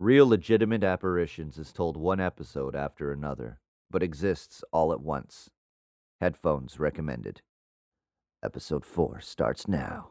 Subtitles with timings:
[0.00, 3.58] Real Legitimate Apparitions is told one episode after another,
[3.90, 5.50] but exists all at once.
[6.20, 7.42] Headphones recommended.
[8.40, 10.10] Episode 4 starts now.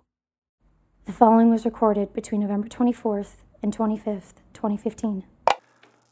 [1.05, 5.23] The following was recorded between November 24th and 25th, 2015.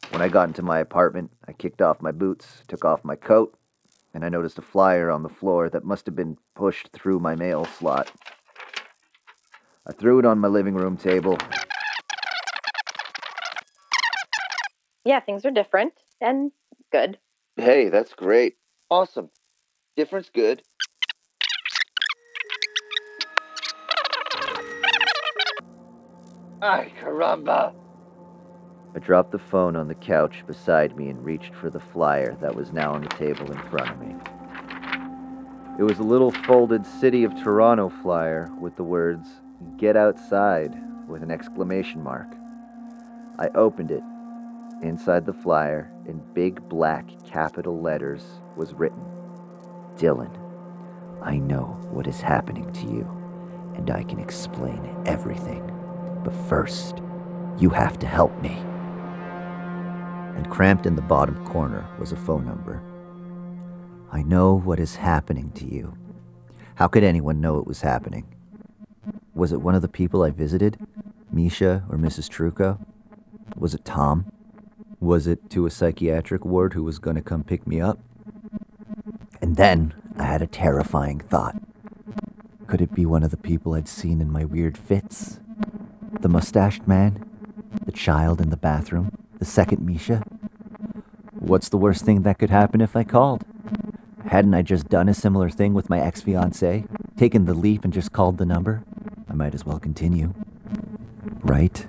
[0.07, 3.57] When I got into my apartment, I kicked off my boots, took off my coat,
[4.13, 7.35] and I noticed a flyer on the floor that must have been pushed through my
[7.35, 8.09] mail slot.
[9.85, 11.37] I threw it on my living room table.
[15.05, 16.51] Yeah, things are different and
[16.91, 17.19] good.
[17.55, 18.57] Hey, that's great.
[18.89, 19.29] Awesome.
[19.95, 20.63] Difference good.
[26.61, 27.73] Ay, caramba!
[28.95, 32.55] I dropped the phone on the couch beside me and reached for the flyer that
[32.55, 34.15] was now on the table in front of me.
[35.77, 39.27] It was a little folded City of Toronto flyer with the words,
[39.77, 40.75] Get outside,
[41.07, 42.27] with an exclamation mark.
[43.37, 44.01] I opened it.
[44.81, 48.23] Inside the flyer, in big black capital letters,
[48.55, 49.03] was written,
[49.95, 50.37] Dylan,
[51.23, 53.09] I know what is happening to you,
[53.75, 55.71] and I can explain everything.
[56.23, 57.01] But first,
[57.57, 58.57] you have to help me.
[60.35, 62.83] And cramped in the bottom corner was a phone number.
[64.11, 65.97] I know what is happening to you.
[66.75, 68.25] How could anyone know it was happening?
[69.33, 70.77] Was it one of the people I visited?
[71.31, 72.29] Misha or Mrs.
[72.29, 72.77] Truco?
[73.55, 74.31] Was it Tom?
[74.99, 77.99] Was it to a psychiatric ward who was going to come pick me up?
[79.41, 81.55] And then I had a terrifying thought.
[82.67, 85.39] Could it be one of the people I'd seen in my weird fits?
[86.21, 87.23] The mustached man?
[87.85, 89.11] The child in the bathroom?
[89.37, 90.23] The second Misha?
[91.33, 93.43] What's the worst thing that could happen if I called?
[94.27, 96.85] Hadn't I just done a similar thing with my ex fiancee?
[97.17, 98.83] Taken the leap and just called the number?
[99.29, 100.33] I might as well continue.
[101.43, 101.85] Right?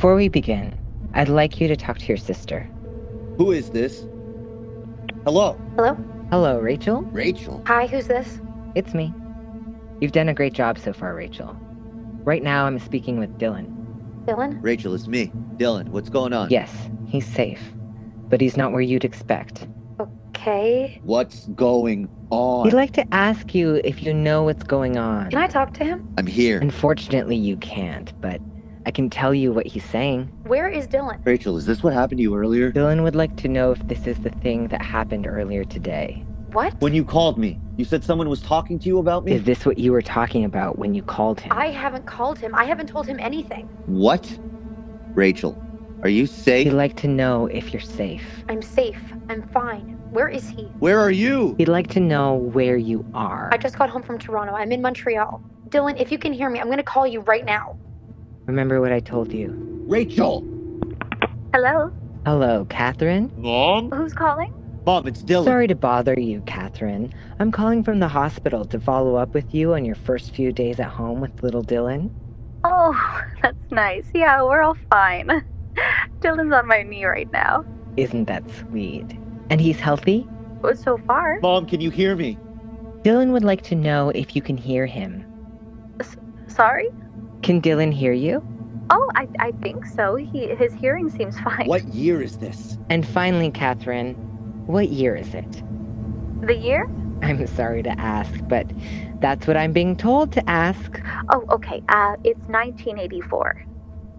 [0.00, 0.74] Before we begin,
[1.12, 2.60] I'd like you to talk to your sister.
[3.36, 4.06] Who is this?
[5.26, 5.60] Hello?
[5.76, 5.94] Hello?
[6.30, 7.02] Hello, Rachel.
[7.12, 7.62] Rachel?
[7.66, 8.40] Hi, who's this?
[8.74, 9.12] It's me.
[10.00, 11.54] You've done a great job so far, Rachel.
[12.24, 13.66] Right now, I'm speaking with Dylan.
[14.24, 14.58] Dylan?
[14.62, 15.30] Rachel, it's me.
[15.58, 16.48] Dylan, what's going on?
[16.48, 16.74] Yes,
[17.06, 17.60] he's safe,
[18.30, 19.68] but he's not where you'd expect.
[20.00, 20.98] Okay.
[21.04, 22.64] What's going on?
[22.64, 25.28] He'd like to ask you if you know what's going on.
[25.28, 26.10] Can I talk to him?
[26.16, 26.58] I'm here.
[26.58, 28.40] Unfortunately, you can't, but
[28.90, 30.24] I can tell you what he's saying.
[30.42, 31.24] Where is Dylan?
[31.24, 32.72] Rachel, is this what happened to you earlier?
[32.72, 36.24] Dylan would like to know if this is the thing that happened earlier today.
[36.50, 36.74] What?
[36.80, 39.34] When you called me, you said someone was talking to you about me?
[39.34, 41.52] Is this what you were talking about when you called him?
[41.52, 42.52] I haven't called him.
[42.52, 43.66] I haven't told him anything.
[43.86, 44.28] What?
[45.14, 45.56] Rachel,
[46.02, 46.66] are you safe?
[46.66, 48.24] He'd like to know if you're safe.
[48.48, 49.00] I'm safe.
[49.28, 50.00] I'm fine.
[50.10, 50.64] Where is he?
[50.80, 51.54] Where are you?
[51.58, 53.50] He'd like to know where you are.
[53.52, 54.52] I just got home from Toronto.
[54.52, 55.40] I'm in Montreal.
[55.68, 57.78] Dylan, if you can hear me, I'm gonna call you right now.
[58.50, 59.54] Remember what I told you.
[59.86, 60.44] Rachel!
[61.54, 61.92] Hello?
[62.26, 63.30] Hello, Catherine.
[63.36, 63.92] Mom?
[63.92, 64.52] Who's calling?
[64.84, 65.44] Mom, it's Dylan.
[65.44, 67.14] Sorry to bother you, Catherine.
[67.38, 70.80] I'm calling from the hospital to follow up with you on your first few days
[70.80, 72.10] at home with little Dylan.
[72.64, 72.92] Oh,
[73.42, 74.10] that's nice.
[74.12, 75.28] Yeah, we're all fine.
[76.18, 77.64] Dylan's on my knee right now.
[77.96, 79.06] Isn't that sweet?
[79.48, 80.26] And he's healthy?
[80.60, 81.38] Well, So far.
[81.40, 82.36] Mom, can you hear me?
[83.04, 85.24] Dylan would like to know if you can hear him.
[86.48, 86.88] Sorry?
[87.42, 88.42] Can Dylan hear you?
[88.90, 90.16] Oh, I, I think so.
[90.16, 91.66] He his hearing seems fine.
[91.66, 92.76] What year is this?
[92.90, 94.14] And finally, Catherine,
[94.66, 95.62] what year is it?
[96.46, 96.88] The year?
[97.22, 98.70] I'm sorry to ask, but
[99.20, 101.00] that's what I'm being told to ask.
[101.28, 101.82] Oh, okay.
[101.88, 103.64] Uh, it's 1984.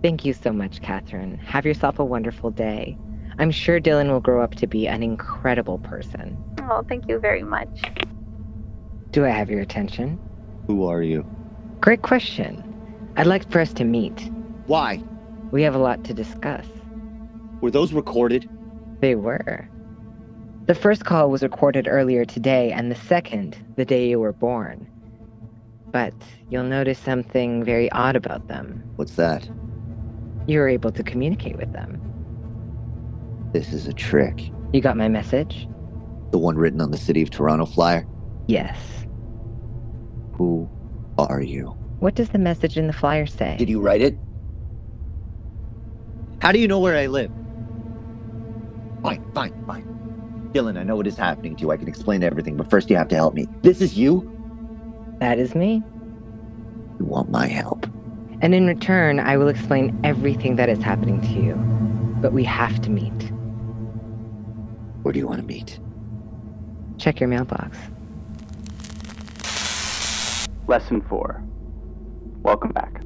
[0.01, 1.37] Thank you so much, Catherine.
[1.39, 2.97] Have yourself a wonderful day.
[3.39, 6.37] I'm sure Dylan will grow up to be an incredible person.
[6.61, 7.81] Oh, thank you very much.
[9.11, 10.19] Do I have your attention?
[10.67, 11.25] Who are you?
[11.81, 12.70] Great question.
[13.17, 14.31] I'd like for us to meet.
[14.67, 15.03] Why?
[15.51, 16.65] We have a lot to discuss.
[17.59, 18.49] Were those recorded?
[19.01, 19.67] They were.
[20.67, 24.87] The first call was recorded earlier today, and the second, the day you were born.
[25.91, 26.13] But
[26.49, 28.83] you'll notice something very odd about them.
[28.95, 29.49] What's that?
[30.47, 31.99] You were able to communicate with them.
[33.51, 34.49] This is a trick.
[34.71, 35.67] You got my message?
[36.31, 38.07] The one written on the City of Toronto flyer?
[38.47, 38.77] Yes.
[40.33, 40.69] Who
[41.17, 41.75] are you?
[42.01, 43.55] What does the message in the flyer say?
[43.57, 44.17] Did you write it?
[46.41, 47.31] How do you know where I live?
[49.03, 50.49] Fine, fine, fine.
[50.51, 51.69] Dylan, I know what is happening to you.
[51.69, 53.47] I can explain everything, but first you have to help me.
[53.61, 54.27] This is you?
[55.19, 55.83] That is me.
[56.97, 57.85] You want my help.
[58.41, 61.53] And in return, I will explain everything that is happening to you.
[62.19, 63.31] But we have to meet.
[65.03, 65.79] Where do you want to meet?
[66.97, 67.77] Check your mailbox.
[70.67, 71.43] Lesson 4.
[72.43, 73.03] Welcome back.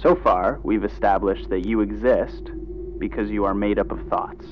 [0.00, 2.48] So far, we've established that you exist
[2.98, 4.46] because you are made up of thoughts.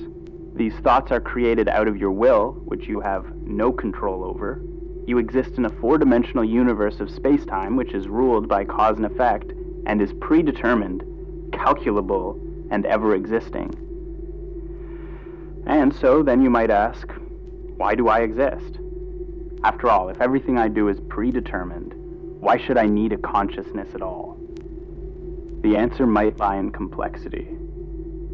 [0.53, 4.61] These thoughts are created out of your will, which you have no control over.
[5.05, 8.97] You exist in a four dimensional universe of space time, which is ruled by cause
[8.97, 9.53] and effect
[9.85, 12.37] and is predetermined, calculable,
[12.69, 13.73] and ever existing.
[15.65, 17.09] And so then you might ask,
[17.77, 18.79] why do I exist?
[19.63, 21.93] After all, if everything I do is predetermined,
[22.47, 24.37] why should I need a consciousness at all?
[25.63, 27.45] The answer might lie in complexity.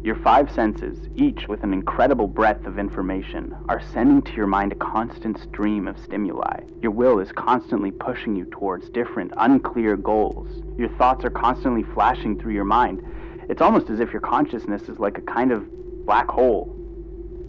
[0.04, 4.70] Your five senses, each with an incredible breadth of information, are sending to your mind
[4.70, 6.60] a constant stream of stimuli.
[6.80, 10.62] Your will is constantly pushing you towards different, unclear goals.
[10.78, 13.02] Your thoughts are constantly flashing through your mind.
[13.48, 15.66] It's almost as if your consciousness is like a kind of
[16.06, 16.72] black hole.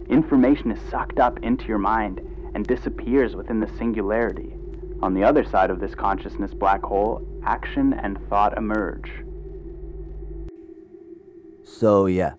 [0.08, 2.20] Information is sucked up into your mind
[2.56, 4.56] and disappears within the singularity.
[5.02, 9.10] On the other side of this consciousness black hole, action and thought emerge.
[11.64, 12.34] So, yeah,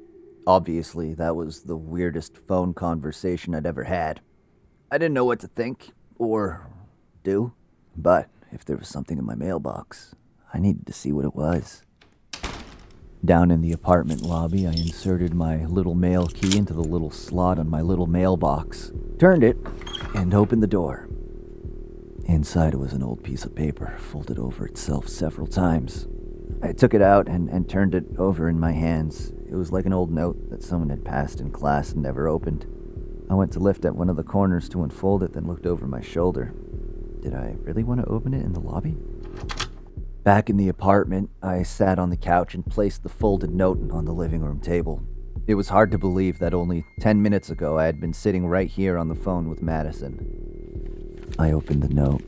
[0.47, 4.21] obviously, that was the weirdest phone conversation I'd ever had.
[4.91, 6.67] I didn't know what to think or
[7.23, 7.53] do,
[7.95, 10.15] but if there was something in my mailbox,
[10.53, 11.83] I needed to see what it was.
[13.25, 17.59] Down in the apartment lobby, I inserted my little mail key into the little slot
[17.59, 19.57] on my little mailbox, turned it,
[20.15, 21.06] and opened the door.
[22.27, 26.07] Inside was an old piece of paper, folded over itself several times.
[26.61, 29.31] I took it out and, and turned it over in my hands.
[29.49, 32.65] It was like an old note that someone had passed in class and never opened.
[33.29, 35.87] I went to lift at one of the corners to unfold it, then looked over
[35.87, 36.53] my shoulder.
[37.21, 38.97] Did I really want to open it in the lobby?
[40.25, 44.03] Back in the apartment, I sat on the couch and placed the folded note on
[44.03, 45.01] the living room table.
[45.47, 48.67] It was hard to believe that only 10 minutes ago I had been sitting right
[48.67, 50.66] here on the phone with Madison.
[51.39, 52.23] I opened the note.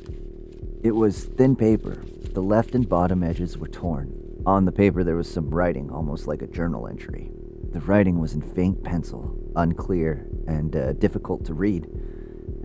[0.83, 2.03] It was thin paper.
[2.33, 4.13] The left and bottom edges were torn.
[4.45, 7.31] On the paper, there was some writing, almost like a journal entry.
[7.73, 11.87] The writing was in faint pencil, unclear, and uh, difficult to read,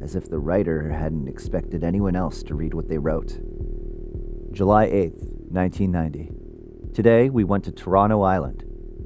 [0.03, 3.39] as if the writer hadn't expected anyone else to read what they wrote.
[4.53, 6.31] July 8th, 1990.
[6.93, 8.65] Today, we went to Toronto Island.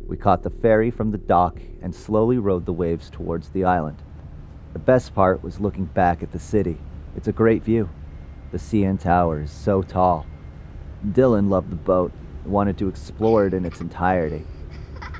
[0.08, 4.02] We caught the ferry from the dock and slowly rode the waves towards the island.
[4.72, 6.78] The best part was looking back at the city.
[7.18, 7.90] It's a great view.
[8.52, 10.24] The CN Tower is so tall.
[11.04, 12.12] Dylan loved the boat,
[12.44, 14.44] wanted to explore it in its entirety.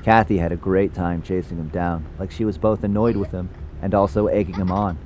[0.01, 3.49] Kathy had a great time chasing him down, like she was both annoyed with him
[3.81, 4.97] and also egging him on.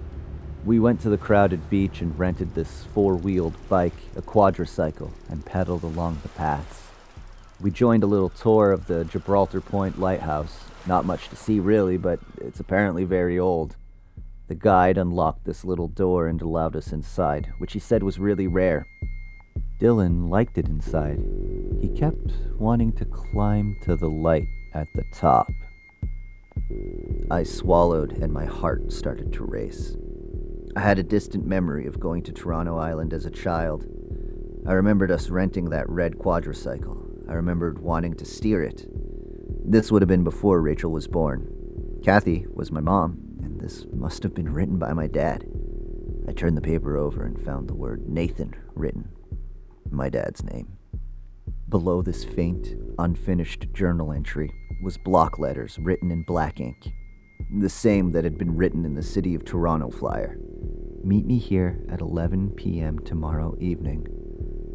[0.64, 5.44] We went to the crowded beach and rented this four wheeled bike, a quadricycle, and
[5.44, 6.90] pedaled along the paths.
[7.60, 10.60] We joined a little tour of the Gibraltar Point Lighthouse.
[10.86, 13.78] Not much to see, really, but it's apparently very old.
[14.48, 18.48] The guide unlocked this little door and allowed us inside, which he said was really
[18.48, 18.88] rare.
[19.80, 21.20] Dylan liked it inside.
[21.82, 25.52] He kept wanting to climb to the light at the top.
[27.32, 29.96] I swallowed and my heart started to race.
[30.76, 33.86] I had a distant memory of going to Toronto Island as a child.
[34.68, 37.30] I remembered us renting that red quadricycle.
[37.30, 38.88] I remembered wanting to steer it.
[39.66, 41.50] This would have been before Rachel was born.
[42.04, 43.23] Kathy was my mom,
[43.64, 45.46] this must have been written by my dad.
[46.28, 49.08] I turned the paper over and found the word Nathan written.
[49.90, 50.78] My dad's name.
[51.70, 54.52] Below this faint, unfinished journal entry
[54.84, 56.90] was block letters written in black ink,
[57.58, 60.38] the same that had been written in the City of Toronto flyer.
[61.02, 63.00] Meet me here at 11 p.m.
[63.00, 64.08] tomorrow evening.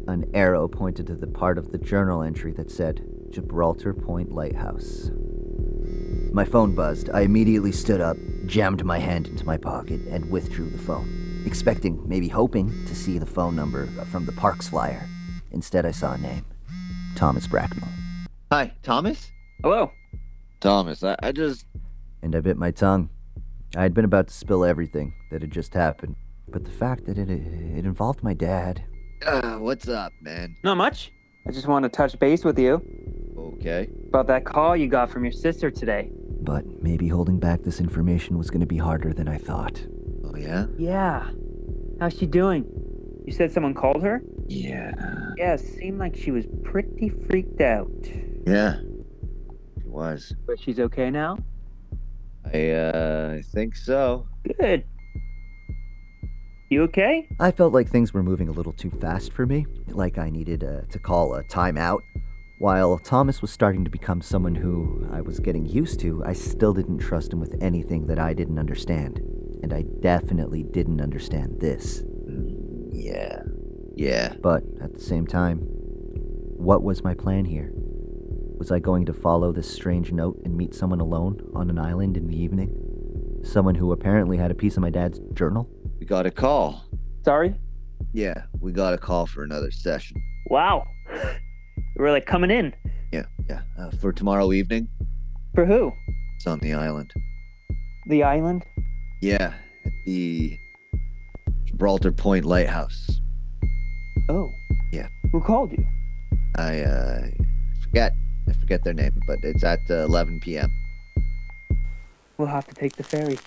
[0.07, 5.11] An arrow pointed to the part of the journal entry that said Gibraltar Point Lighthouse.
[6.31, 7.09] My phone buzzed.
[7.09, 12.07] I immediately stood up, jammed my hand into my pocket, and withdrew the phone, expecting,
[12.07, 15.07] maybe hoping, to see the phone number from the Parks flyer.
[15.51, 16.45] Instead, I saw a name
[17.15, 17.89] Thomas Bracknell.
[18.51, 19.31] Hi, Thomas?
[19.63, 19.91] Hello.
[20.59, 21.65] Thomas, I, I just.
[22.21, 23.09] And I bit my tongue.
[23.75, 26.15] I had been about to spill everything that had just happened,
[26.47, 28.83] but the fact that it, it involved my dad.
[29.25, 30.55] Uh, what's up, man?
[30.63, 31.11] Not much.
[31.47, 32.81] I just want to touch base with you
[33.37, 33.89] Okay.
[34.07, 36.11] about that call you got from your sister today.
[36.41, 39.81] But maybe holding back this information was going to be harder than I thought.
[40.23, 40.67] Oh, yeah?
[40.77, 41.29] Yeah.
[41.99, 42.65] How's she doing?
[43.25, 44.21] You said someone called her?
[44.47, 44.91] Yeah.
[45.37, 47.91] Yeah, seemed like she was pretty freaked out.
[48.45, 48.79] Yeah.
[49.81, 50.33] She was.
[50.47, 51.37] But she's okay now?
[52.53, 54.27] I, uh, I think so.
[54.59, 54.85] Good.
[56.69, 57.27] You okay?
[57.39, 60.63] I felt like things were moving a little too fast for me, like I needed
[60.63, 62.01] uh, to call a timeout.
[62.59, 66.73] While Thomas was starting to become someone who I was getting used to, I still
[66.73, 69.19] didn't trust him with anything that I didn't understand.
[69.63, 72.03] And I definitely didn't understand this.
[72.91, 73.41] Yeah.
[73.95, 74.35] Yeah.
[74.39, 77.71] But at the same time, what was my plan here?
[77.73, 82.15] Was I going to follow this strange note and meet someone alone on an island
[82.15, 82.75] in the evening?
[83.43, 85.67] Someone who apparently had a piece of my dad's journal?
[85.99, 86.83] We got a call.
[87.25, 87.53] Sorry?
[88.13, 90.21] Yeah, we got a call for another session.
[90.47, 90.87] Wow.
[91.95, 92.73] We're like coming in.
[93.11, 93.61] Yeah, yeah.
[93.77, 94.87] Uh, for tomorrow evening,
[95.55, 95.93] For who?
[96.35, 97.13] it's on the island.
[98.07, 98.65] The island?
[99.21, 99.53] Yeah,
[99.85, 100.57] at the
[101.65, 103.19] Gibraltar Point Lighthouse.
[104.29, 104.53] Oh.
[104.91, 105.07] Yeah.
[105.31, 105.85] Who called you?
[106.55, 107.27] I uh
[107.83, 108.13] forget
[108.47, 110.71] I forget their name, but it's at uh, 11 p.m.
[112.37, 113.37] We'll have to take the ferry.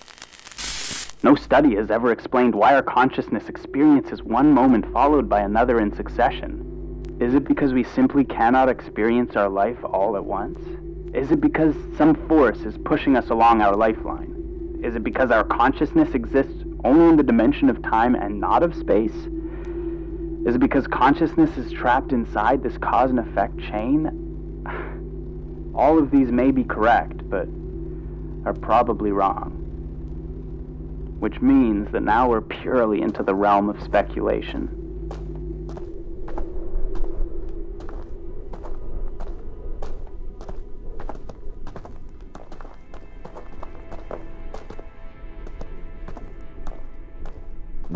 [1.25, 5.95] No study has ever explained why our consciousness experiences one moment followed by another in
[5.95, 7.17] succession.
[7.21, 10.59] Is it because we simply cannot experience our life all at once?
[11.14, 14.81] Is it because some force is pushing us along our lifeline?
[14.83, 18.75] Is it because our consciousness exists only in the dimension of time and not of
[18.75, 19.14] space?
[20.45, 24.64] Is it because consciousness is trapped inside this cause and effect chain?
[25.76, 27.47] All of these may be correct, but
[28.45, 29.62] are probably wrong.
[31.23, 34.69] Which means that now we're purely into the realm of speculation.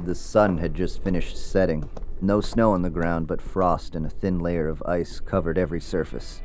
[0.04, 1.90] The sun had just finished setting.
[2.20, 5.80] No snow on the ground, but frost and a thin layer of ice covered every
[5.80, 6.42] surface.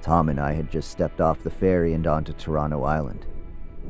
[0.00, 3.26] Tom and I had just stepped off the ferry and onto Toronto Island.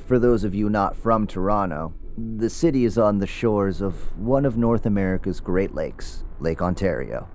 [0.06, 4.44] For those of you not from Toronto, the city is on the shores of one
[4.44, 7.28] of North America's Great Lakes, Lake Ontario.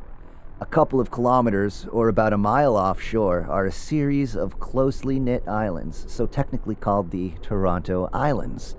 [0.60, 5.48] A couple of kilometers, or about a mile offshore, are a series of closely knit
[5.48, 8.76] islands, so technically called the Toronto Islands.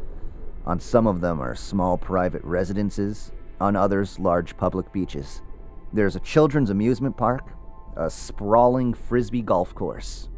[0.67, 5.43] On some of them are small private residences, on others, large public beaches.
[5.93, 7.51] There's a children's amusement park,
[7.97, 10.29] a sprawling frisbee golf course.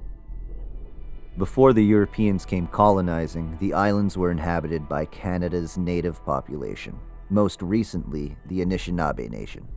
[1.38, 8.38] Before the Europeans came colonizing, the islands were inhabited by Canada's native population, most recently,
[8.46, 9.68] the Anishinaabe Nation.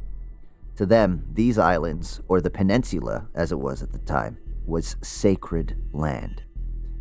[0.78, 5.76] To them, these islands, or the peninsula as it was at the time, was sacred
[5.92, 6.44] land.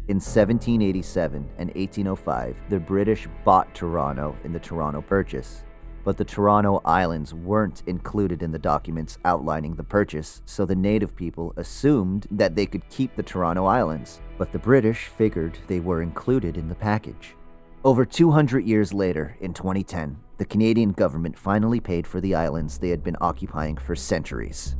[0.09, 5.63] In 1787 and 1805, the British bought Toronto in the Toronto Purchase,
[6.09, 11.15] but the Toronto Islands weren't included in the documents outlining the purchase, so the native
[11.15, 16.01] people assumed that they could keep the Toronto Islands, but the British figured they were
[16.01, 17.37] included in the package.
[17.85, 22.89] Over 200 years later, in 2010, the Canadian government finally paid for the islands they
[22.89, 24.77] had been occupying for centuries.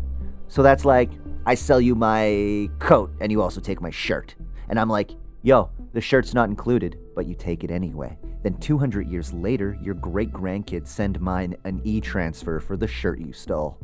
[0.47, 1.11] So that's like,
[1.45, 4.35] I sell you my coat and you also take my shirt.
[4.71, 5.11] And I'm like,
[5.43, 8.17] yo, the shirt's not included, but you take it anyway.
[8.45, 13.19] Then 200 years later, your great grandkids send mine an e transfer for the shirt
[13.19, 13.77] you stole.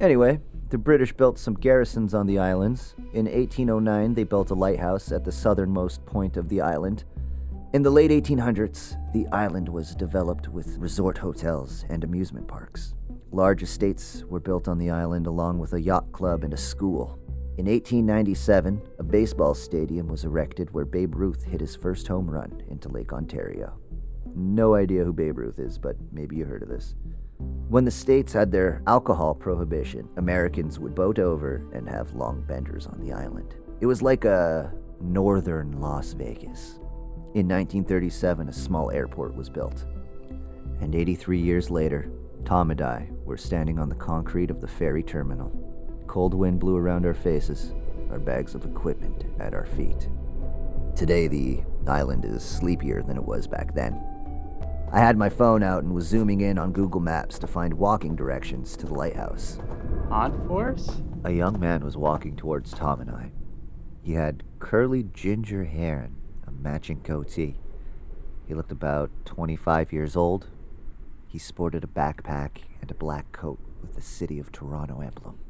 [0.00, 2.94] Anyway, the British built some garrisons on the islands.
[3.12, 7.04] In 1809, they built a lighthouse at the southernmost point of the island.
[7.74, 12.94] In the late 1800s, the island was developed with resort hotels and amusement parks.
[13.30, 17.18] Large estates were built on the island along with a yacht club and a school.
[17.58, 22.62] In 1897, a baseball stadium was erected where Babe Ruth hit his first home run
[22.68, 23.78] into Lake Ontario.
[24.34, 26.94] No idea who Babe Ruth is, but maybe you heard of this.
[27.70, 32.86] When the states had their alcohol prohibition, Americans would boat over and have long benders
[32.86, 33.54] on the island.
[33.80, 34.70] It was like a
[35.00, 36.74] northern Las Vegas.
[37.32, 39.86] In 1937, a small airport was built.
[40.82, 42.10] And 83 years later,
[42.44, 45.65] Tom and I were standing on the concrete of the ferry terminal.
[46.16, 47.74] Cold wind blew around our faces,
[48.10, 50.08] our bags of equipment at our feet.
[50.96, 54.02] Today, the island is sleepier than it was back then.
[54.90, 58.16] I had my phone out and was zooming in on Google Maps to find walking
[58.16, 59.58] directions to the lighthouse.
[60.08, 61.02] Haunt Force?
[61.24, 63.30] A young man was walking towards Tom and I.
[64.02, 67.56] He had curly ginger hair and a matching goatee.
[68.48, 70.46] He looked about 25 years old.
[71.28, 75.40] He sported a backpack and a black coat with the City of Toronto emblem.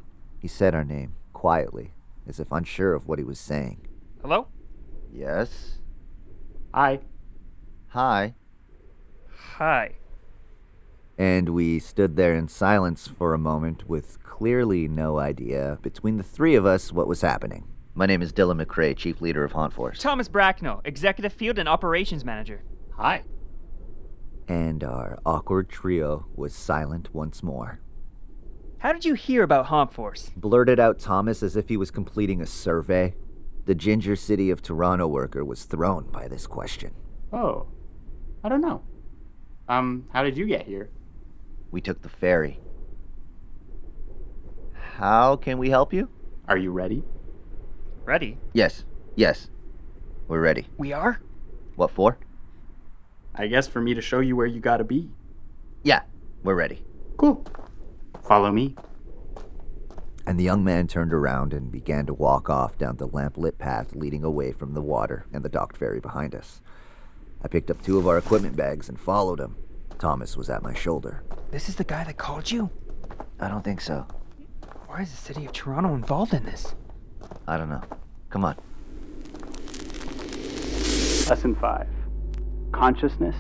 [0.47, 1.91] He said our name, quietly,
[2.25, 3.89] as if unsure of what he was saying.
[4.23, 4.47] Hello?
[5.13, 5.79] Yes?
[6.73, 7.01] Hi.
[7.89, 8.37] Hi.
[9.57, 9.97] Hi.
[11.19, 16.23] And we stood there in silence for a moment with clearly no idea between the
[16.23, 17.67] three of us what was happening.
[17.97, 19.99] My name is Dylan McRae, Chief Leader of Haunt Force.
[19.99, 22.63] Thomas Bracknell, Executive Field and Operations Manager.
[22.97, 23.25] Hi.
[24.47, 27.81] And our awkward trio was silent once more.
[28.79, 30.31] How did you hear about Haunt Force?
[30.37, 33.15] Blurted out Thomas as if he was completing a survey.
[33.65, 36.95] The Ginger City of Toronto worker was thrown by this question.
[37.33, 37.67] Oh,
[38.45, 38.83] I don't know.
[39.69, 40.91] Um, how did you get here?
[41.71, 42.59] We took the ferry.
[44.99, 46.09] How can we help you?
[46.47, 47.03] Are you ready?
[48.05, 48.39] Ready?
[48.53, 48.85] Yes,
[49.17, 49.49] yes.
[50.29, 50.67] We're ready.
[50.77, 51.21] We are?
[51.75, 52.19] What for?
[53.35, 55.11] I guess for me to show you where you gotta be.
[55.83, 56.03] Yeah,
[56.45, 56.83] we're ready.
[57.17, 57.45] Cool.
[58.27, 58.75] Follow me.
[60.27, 63.95] And the young man turned around and began to walk off down the lamplit path
[63.95, 66.61] leading away from the water and the docked ferry behind us.
[67.45, 69.55] I picked up two of our equipment bags and followed him.
[70.01, 71.23] Thomas was at my shoulder.
[71.53, 72.71] This is the guy that called you?
[73.39, 74.07] I don't think so.
[74.87, 76.75] Why is the city of Toronto involved in this?
[77.47, 77.83] I don't know.
[78.31, 78.57] Come on.
[81.29, 81.87] Lesson 5
[82.73, 83.37] Consciousness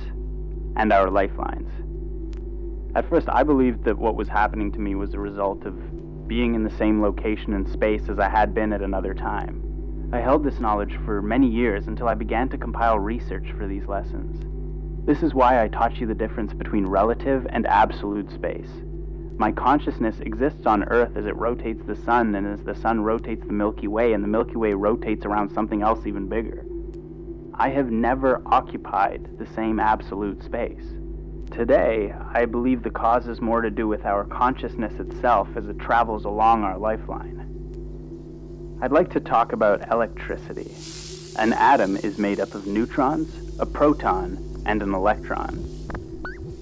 [0.77, 1.71] and Our Lifelines.
[2.97, 6.55] At first, I believed that what was happening to me was a result of being
[6.55, 10.09] in the same location and space as I had been at another time.
[10.15, 13.85] I held this knowledge for many years until I began to compile research for these
[13.85, 14.43] lessons.
[15.07, 18.71] This is why I taught you the difference between relative and absolute space.
[19.37, 23.47] My consciousness exists on Earth as it rotates the sun, and as the sun rotates
[23.47, 26.65] the Milky Way, and the Milky Way rotates around something else even bigger.
[27.53, 30.96] I have never occupied the same absolute space.
[31.51, 35.79] Today, I believe the cause is more to do with our consciousness itself as it
[35.79, 37.35] travels along our lifeline.
[38.83, 40.71] I'd like to talk about electricity.
[41.39, 45.65] An atom is made up of neutrons, a proton, and an electron.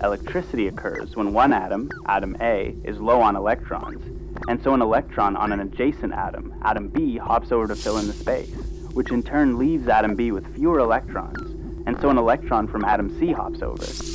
[0.02, 4.00] Electricity occurs when one atom, atom A, is low on electrons,
[4.48, 8.06] and so an electron on an adjacent atom, atom B, hops over to fill in
[8.06, 8.54] the space,
[8.92, 11.50] which in turn leaves atom B with fewer electrons,
[11.86, 14.13] and so an electron from atom C hops over.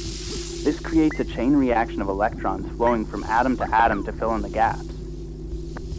[0.64, 4.42] This creates a chain reaction of electrons flowing from atom to atom to fill in
[4.42, 4.90] the gaps.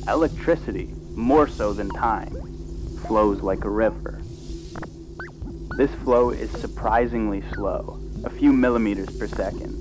[0.06, 2.36] Electricity, more so than time,
[3.06, 4.20] flows like a river.
[5.76, 9.80] This flow is surprisingly slow, a few millimeters per second.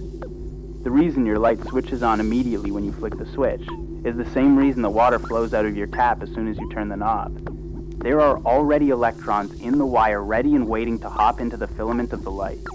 [0.84, 3.68] The reason your light switches on immediately when you flick the switch
[4.06, 6.72] is the same reason the water flows out of your tap as soon as you
[6.72, 8.02] turn the knob.
[8.02, 12.14] There are already electrons in the wire ready and waiting to hop into the filament
[12.14, 12.66] of the light.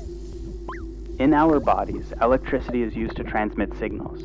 [1.20, 4.20] In our bodies, electricity is used to transmit signals.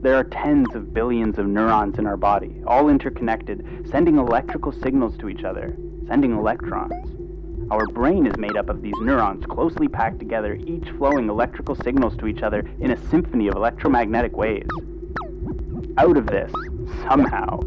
[0.00, 5.16] There are tens of billions of neurons in our body, all interconnected, sending electrical signals
[5.18, 6.92] to each other, sending electrons.
[7.72, 12.16] Our brain is made up of these neurons closely packed together, each flowing electrical signals
[12.18, 14.70] to each other in a symphony of electromagnetic waves.
[15.98, 16.52] Out of this,
[17.08, 17.58] somehow,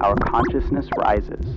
[0.00, 1.56] our consciousness rises.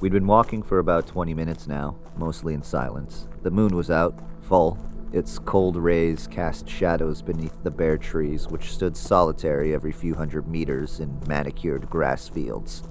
[0.00, 3.26] We'd been walking for about 20 minutes now, mostly in silence.
[3.42, 4.78] The moon was out, full.
[5.12, 10.48] Its cold rays cast shadows beneath the bare trees, which stood solitary every few hundred
[10.48, 12.82] meters in manicured grass fields.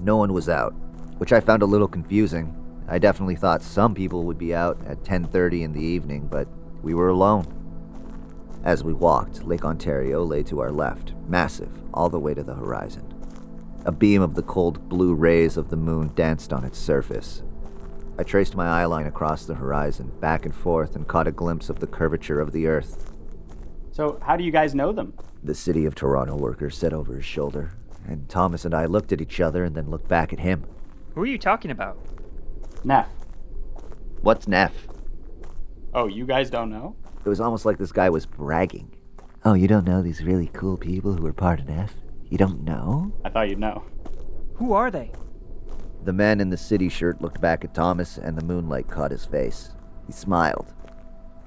[0.00, 0.74] No one was out,
[1.18, 2.54] which I found a little confusing.
[2.88, 6.48] I definitely thought some people would be out at 10:30 in the evening, but
[6.82, 7.46] we were alone.
[8.64, 12.54] As we walked, Lake Ontario lay to our left, massive, all the way to the
[12.54, 13.11] horizon.
[13.84, 17.42] A beam of the cold blue rays of the moon danced on its surface.
[18.18, 21.80] I traced my eyeline across the horizon, back and forth, and caught a glimpse of
[21.80, 23.12] the curvature of the earth.
[23.90, 25.14] So, how do you guys know them?
[25.42, 27.72] The City of Toronto worker said over his shoulder,
[28.06, 30.64] and Thomas and I looked at each other and then looked back at him.
[31.14, 31.98] Who are you talking about?
[32.84, 33.08] Neff.
[34.20, 34.86] What's Neff?
[35.92, 36.94] Oh, you guys don't know?
[37.24, 38.94] It was almost like this guy was bragging.
[39.44, 41.94] Oh, you don't know these really cool people who are part of Neff?
[42.32, 43.12] You don't know?
[43.26, 43.84] I thought you'd know.
[44.54, 45.12] Who are they?
[46.02, 49.26] The man in the city shirt looked back at Thomas, and the moonlight caught his
[49.26, 49.72] face.
[50.06, 50.72] He smiled.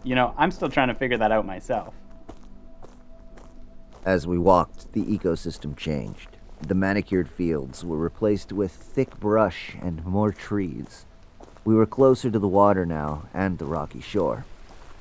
[0.04, 1.96] You know, I'm still trying to figure that out myself.
[4.06, 6.38] As we walked, the ecosystem changed.
[6.62, 11.08] The manicured fields were replaced with thick brush and more trees.
[11.64, 14.46] We were closer to the water now and the rocky shore.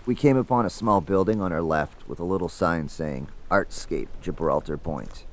[0.06, 4.08] We came upon a small building on our left with a little sign saying Artscape
[4.22, 5.26] Gibraltar Point.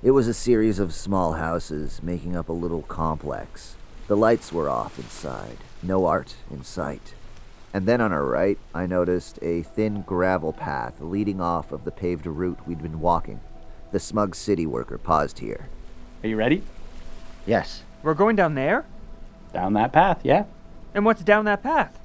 [0.00, 3.74] It was a series of small houses making up a little complex.
[4.06, 7.14] The lights were off inside, no art in sight.
[7.74, 11.90] And then on our right, I noticed a thin gravel path leading off of the
[11.90, 13.40] paved route we'd been walking.
[13.90, 15.68] The smug city worker paused here.
[16.22, 16.62] Are you ready?
[17.44, 17.82] Yes.
[18.04, 18.86] We're going down there?
[19.52, 20.44] Down that path, yeah.
[20.94, 21.98] And what's down that path?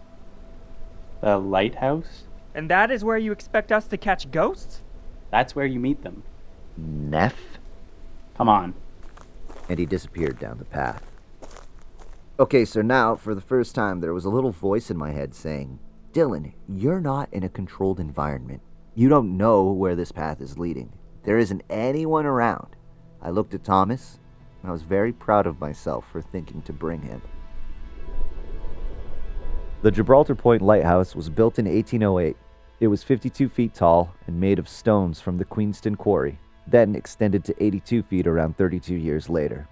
[1.21, 2.23] The lighthouse?
[2.55, 4.81] And that is where you expect us to catch ghosts?
[5.29, 6.23] That's where you meet them.
[6.75, 7.52] Neff?
[8.37, 8.73] Come on.
[9.69, 11.13] And he disappeared down the path.
[12.39, 15.35] Okay, so now, for the first time, there was a little voice in my head
[15.35, 15.79] saying,
[16.13, 18.61] Dylan, you're not in a controlled environment.
[18.95, 20.91] You don't know where this path is leading.
[21.23, 22.75] There isn't anyone around.
[23.21, 24.19] I looked at Thomas,
[24.61, 27.21] and I was very proud of myself for thinking to bring him.
[29.83, 32.35] The Gibraltar Point Lighthouse was built in 1808.
[32.79, 37.43] It was 52 feet tall and made of stones from the Queenston Quarry, then extended
[37.45, 39.67] to 82 feet around 32 years later.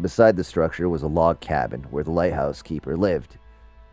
[0.00, 3.38] Beside the structure was a log cabin where the lighthouse keeper lived.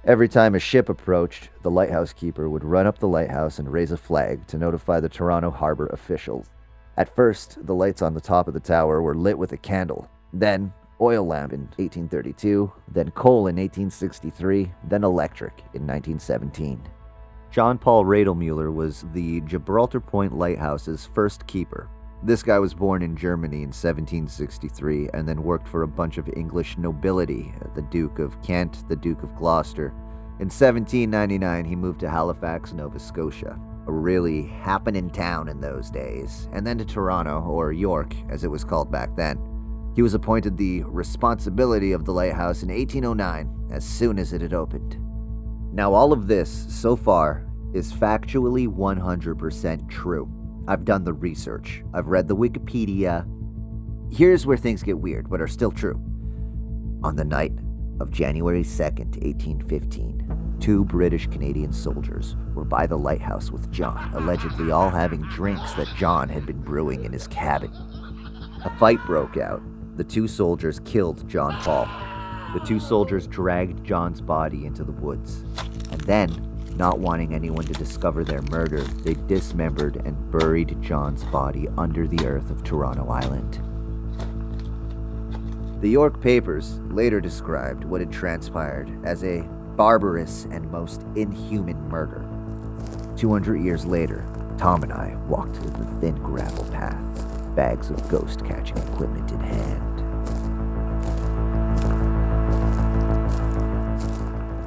[0.06, 3.92] Every time a ship approached, the lighthouse keeper would run up the lighthouse and raise
[3.92, 6.52] a flag to notify the Toronto harbor officials.
[6.98, 10.10] At first, the lights on the top of the tower were lit with a candle.
[10.34, 16.82] Then, oil lamp in 1832, then coal in 1863, then electric in 1917.
[17.50, 21.88] John Paul Radelmuller was the Gibraltar Point Lighthouse's first keeper.
[22.26, 26.30] This guy was born in Germany in 1763 and then worked for a bunch of
[26.38, 29.88] English nobility, the Duke of Kent, the Duke of Gloucester.
[30.40, 36.48] In 1799, he moved to Halifax, Nova Scotia, a really happening town in those days,
[36.54, 39.38] and then to Toronto, or York as it was called back then.
[39.94, 44.54] He was appointed the responsibility of the lighthouse in 1809 as soon as it had
[44.54, 44.98] opened.
[45.74, 50.32] Now, all of this, so far, is factually 100% true.
[50.67, 53.28] I've done the research, I've read the Wikipedia.
[54.12, 56.02] Here's where things get weird, but are still true.
[57.04, 57.52] On the night
[57.99, 64.71] of January 2nd, 1815, two British Canadian soldiers were by the lighthouse with John, allegedly
[64.71, 67.71] all having drinks that John had been brewing in his cabin.
[68.63, 69.62] A fight broke out.
[69.97, 71.86] The two soldiers killed John Paul.
[72.54, 75.43] The two soldiers dragged John's body into the woods.
[75.91, 76.30] And then,
[76.76, 82.26] not wanting anyone to discover their murder, they dismembered and buried John's body under the
[82.26, 83.60] earth of Toronto Island.
[85.82, 89.42] The York papers later described what had transpired as a
[89.76, 92.26] barbarous and most inhuman murder.
[93.18, 94.26] 200 years later,
[94.58, 99.90] Tom and I walked the thin gravel path, bags of ghost catching equipment in hand.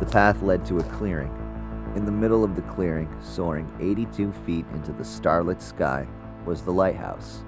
[0.01, 1.33] The path led to a clearing.
[1.96, 6.06] In the middle of the clearing, soaring 82 feet into the starlit sky,
[6.44, 7.42] was the lighthouse.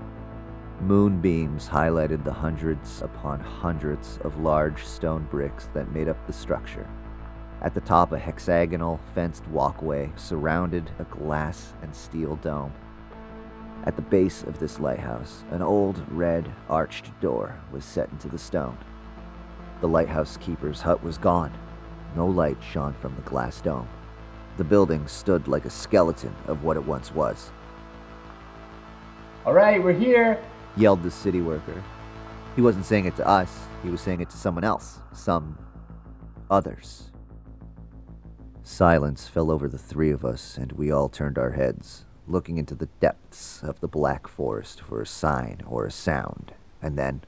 [0.80, 6.88] Moonbeams highlighted the hundreds upon hundreds of large stone bricks that made up the structure.
[7.61, 12.72] At the top, a hexagonal fenced walkway surrounded a glass and steel dome.
[13.84, 18.38] At the base of this lighthouse, an old red arched door was set into the
[18.38, 18.78] stone.
[19.82, 21.52] The lighthouse keeper's hut was gone.
[22.16, 23.88] No light shone from the glass dome.
[24.59, 27.53] The building stood like a skeleton of what it once was.
[29.47, 30.42] All right, we're here.
[30.77, 31.83] Yelled the city worker.
[32.57, 34.99] He wasn't saying it to us, he was saying it to someone else.
[35.12, 35.57] Some
[36.51, 37.12] others.
[38.64, 42.75] Silence fell over the three of us, and we all turned our heads, looking into
[42.75, 47.23] the depths of the black forest for a sign or a sound, and then,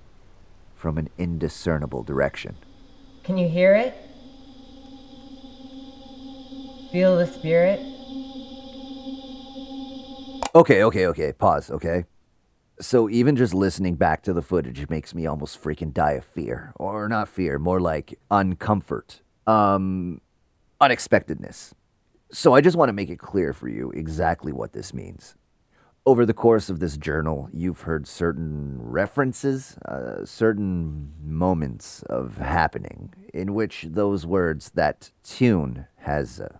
[0.74, 2.56] from an indiscernible direction,
[3.22, 3.94] Can you hear it?
[6.92, 7.80] Feel the spirit?
[10.54, 11.32] Okay, okay, okay.
[11.32, 12.04] Pause, okay?
[12.80, 16.72] So even just listening back to the footage makes me almost freaking die of fear.
[16.76, 19.20] Or not fear, more like uncomfort.
[19.46, 20.20] Um
[20.80, 21.74] unexpectedness.
[22.32, 25.34] So I just want to make it clear for you exactly what this means.
[26.06, 33.12] Over the course of this journal, you've heard certain references, uh, certain moments of happening
[33.34, 36.56] in which those words, that tune, has uh,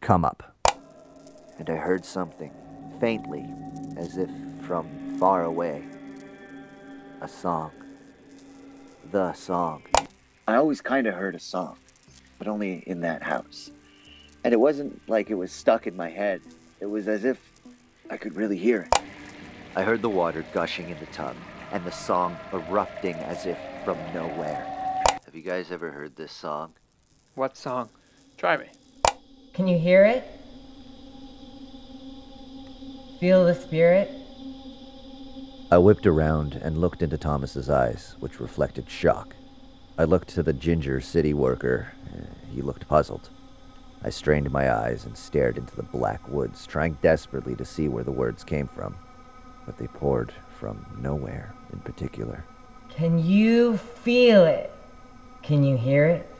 [0.00, 0.54] come up.
[1.58, 2.52] And I heard something,
[3.00, 3.46] faintly,
[3.96, 4.30] as if
[4.62, 5.84] from far away.
[7.20, 7.72] A song.
[9.10, 9.82] The song.
[10.46, 11.76] I always kind of heard a song,
[12.38, 13.70] but only in that house.
[14.44, 16.40] And it wasn't like it was stuck in my head.
[16.80, 17.40] It was as if
[18.08, 19.00] I could really hear it.
[19.74, 21.36] I heard the water gushing in the tub,
[21.72, 24.64] and the song erupting as if from nowhere.
[25.24, 26.72] Have you guys ever heard this song?
[27.34, 27.90] What song?
[28.36, 28.66] Try me.
[29.58, 30.22] Can you hear it?
[33.18, 34.08] Feel the spirit?
[35.72, 39.34] I whipped around and looked into Thomas's eyes, which reflected shock.
[39.98, 41.92] I looked to the ginger city worker.
[42.54, 43.30] He looked puzzled.
[44.00, 48.04] I strained my eyes and stared into the black woods, trying desperately to see where
[48.04, 48.94] the words came from.
[49.66, 52.44] But they poured from nowhere in particular.
[52.90, 54.72] Can you feel it?
[55.42, 56.32] Can you hear it?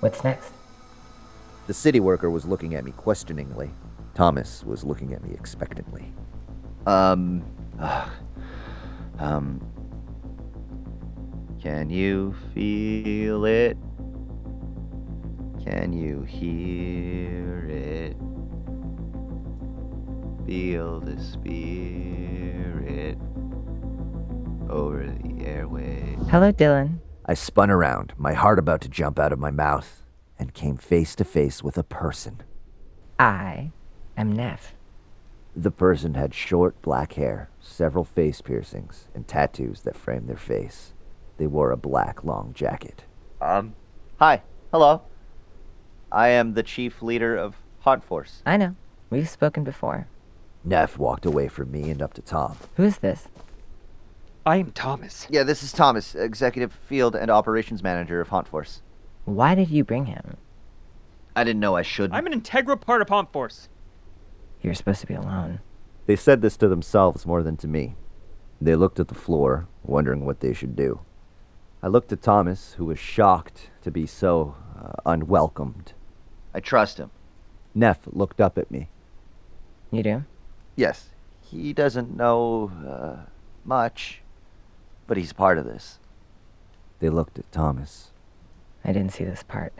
[0.00, 0.50] What's next?
[1.68, 3.70] The city worker was looking at me questioningly.
[4.14, 6.14] Thomas was looking at me expectantly.
[6.86, 7.44] Um,
[7.78, 8.10] ugh,
[9.18, 9.60] um,
[11.60, 13.76] Can you feel it?
[15.62, 18.16] Can you hear it?
[20.46, 23.18] Feel the spirit
[24.70, 26.30] over the airwaves.
[26.30, 27.00] Hello, Dylan.
[27.26, 30.02] I spun around, my heart about to jump out of my mouth,
[30.38, 32.42] and came face to face with a person.
[33.18, 33.72] I
[34.16, 34.74] am Neff.
[35.56, 40.94] The person had short black hair, several face piercings, and tattoos that framed their face.
[41.36, 43.04] They wore a black long jacket.
[43.40, 43.74] Um,
[44.18, 44.42] hi.
[44.70, 45.02] Hello.
[46.12, 48.42] I am the chief leader of Haunt Force.
[48.46, 48.76] I know.
[49.10, 50.08] We've spoken before.
[50.64, 52.56] Neff walked away from me and up to Tom.
[52.76, 53.28] Who is this?
[54.44, 55.26] I am Thomas.
[55.30, 58.82] Yeah, this is Thomas, Executive Field and Operations Manager of Haunt Force.
[59.34, 60.38] Why did you bring him?
[61.36, 62.12] I didn't know I should.
[62.12, 63.68] I'm an integral part of Haunt Force.
[64.62, 65.60] You're supposed to be alone.
[66.06, 67.96] They said this to themselves more than to me.
[68.60, 71.00] They looked at the floor, wondering what they should do.
[71.82, 75.92] I looked at Thomas, who was shocked to be so uh, unwelcomed.
[76.54, 77.10] I trust him.
[77.74, 78.88] Neff looked up at me.
[79.90, 80.24] You do?
[80.74, 81.10] Yes,
[81.42, 83.28] he doesn't know uh,
[83.64, 84.22] much,
[85.06, 85.98] but he's part of this.
[86.98, 88.07] They looked at Thomas,
[88.88, 89.74] I didn't see this part.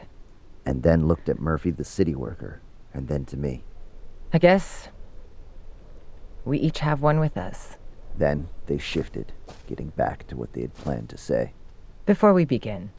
[0.66, 2.60] and then looked at Murphy, the city worker,
[2.92, 3.64] and then to me.
[4.34, 4.88] I guess
[6.44, 7.78] we each have one with us.
[8.14, 9.32] Then they shifted,
[9.66, 11.54] getting back to what they had planned to say.
[12.04, 12.90] Before we begin,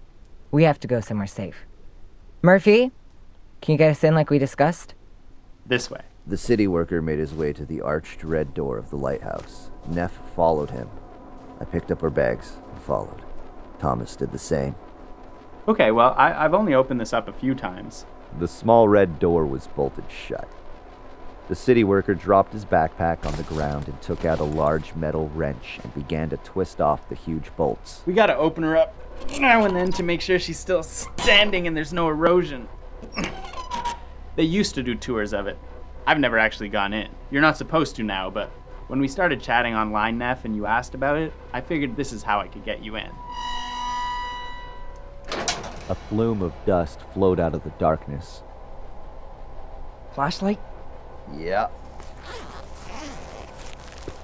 [0.50, 1.68] we have to go somewhere safe.
[2.42, 2.92] Murphy,
[3.62, 4.96] can you get us in like we discussed?
[5.64, 6.02] This way.
[6.26, 9.70] The city worker made his way to the arched red door of the lighthouse.
[9.88, 10.90] Neff followed him.
[11.60, 13.22] I picked up our bags and followed.
[13.78, 14.74] Thomas did the same.
[15.70, 18.08] Okay, well, I, I've only opened this up a few times.
[18.40, 20.50] The small red door was bolted shut.
[21.48, 25.30] The city worker dropped his backpack on the ground and took out a large metal
[25.30, 28.02] wrench and began to twist off the huge bolts.
[28.08, 28.96] We gotta open her up
[29.40, 32.68] now and then to make sure she's still standing and there's no erosion.
[34.36, 35.60] they used to do tours of it.
[36.08, 37.10] I've never actually gone in.
[37.30, 38.50] You're not supposed to now, but
[38.88, 42.24] when we started chatting online, Neff, and you asked about it, I figured this is
[42.24, 43.12] how I could get you in.
[45.90, 48.44] A plume of dust flowed out of the darkness.
[50.14, 50.60] Flashlight?
[51.36, 51.68] Yeah.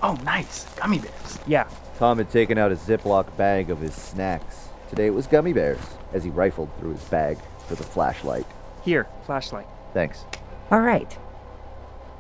[0.04, 0.66] Oh, nice.
[0.76, 1.40] Gummy bears.
[1.48, 1.68] Yeah.
[1.98, 4.70] Tom had taken out a Ziploc bag of his snacks.
[4.90, 5.80] Today it was gummy bears,
[6.14, 8.46] as he rifled through his bag for the flashlight.
[8.84, 9.68] Here, flashlight.
[9.94, 10.24] Thanks.
[10.70, 11.18] All right.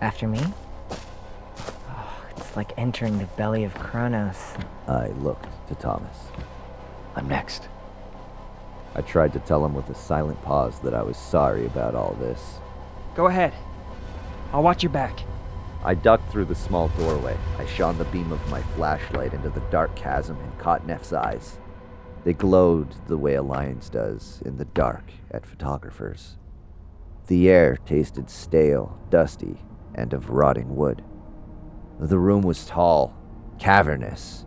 [0.02, 0.42] After me?
[1.90, 4.56] Oh, it's like entering the belly of Kronos.
[4.88, 6.18] I looked to Thomas.
[7.16, 7.68] I'm next.
[8.96, 12.16] I tried to tell him with a silent pause that I was sorry about all
[12.20, 12.60] this.
[13.16, 13.54] Go ahead.
[14.54, 15.20] I'll watch your back.
[15.84, 17.38] I ducked through the small doorway.
[17.60, 21.60] I shone the beam of my flashlight into the dark chasm and caught Neff's eyes.
[22.24, 26.38] They glowed the way a lion's does in the dark at photographers.
[27.28, 29.58] The air tasted stale, dusty,
[29.94, 31.04] and of rotting wood.
[32.00, 33.16] The room was tall,
[33.60, 34.45] cavernous.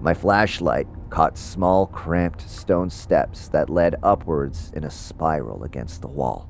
[0.00, 6.08] My flashlight caught small, cramped stone steps that led upwards in a spiral against the
[6.08, 6.48] wall.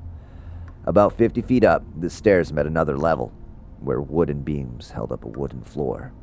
[0.85, 3.33] About 50 feet up, the stairs met another level,
[3.79, 6.13] where wooden beams held up a wooden floor.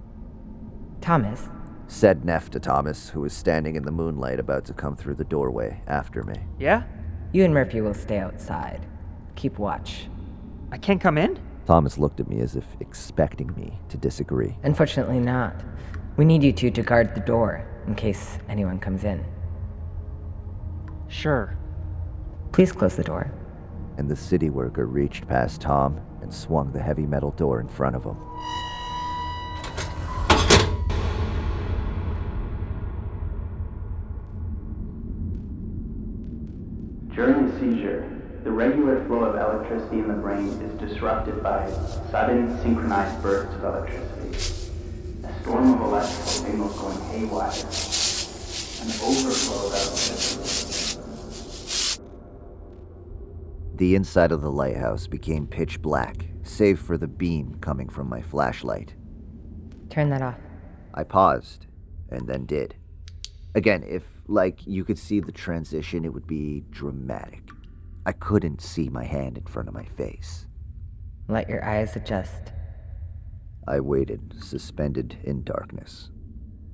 [1.01, 1.49] Thomas,
[1.87, 5.25] Said Neff to Thomas, who was standing in the moonlight about to come through the
[5.25, 6.35] doorway after me.
[6.59, 6.83] Yeah?
[7.33, 8.87] you and Murphy will stay outside.
[9.37, 10.09] Keep watch.
[10.73, 11.39] I can't come in?
[11.67, 14.57] Thomas looked at me as if expecting me to disagree.
[14.63, 15.55] Unfortunately, not.
[16.19, 19.25] We need you two to guard the door in case anyone comes in.
[21.07, 21.57] Sure.
[22.51, 23.31] Please close the door.
[23.99, 27.95] And the city worker reached past Tom and swung the heavy metal door in front
[27.95, 28.17] of him.
[37.15, 38.11] During a seizure,
[38.43, 41.71] the regular flow of electricity in the brain is disrupted by
[42.11, 44.18] sudden synchronized bursts of electricity, a
[45.49, 47.49] storm of electrical signals going haywire,
[48.83, 51.01] an overflow of electricity.
[53.77, 58.21] The inside of the lighthouse became pitch black, save for the beam coming from my
[58.21, 58.95] flashlight.
[59.89, 60.39] Turn that off.
[60.93, 61.67] I paused,
[62.11, 62.75] and then did.
[63.55, 67.49] Again, if, like, you could see the transition, it would be dramatic.
[68.05, 70.47] I couldn't see my hand in front of my face.
[71.27, 72.53] Let your eyes adjust.
[73.69, 76.11] I waited, suspended in darkness.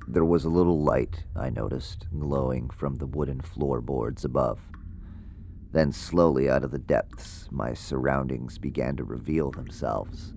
[0.06, 4.60] There was a little light, I noticed, glowing from the wooden floorboards above.
[5.72, 10.34] Then, slowly out of the depths, my surroundings began to reveal themselves.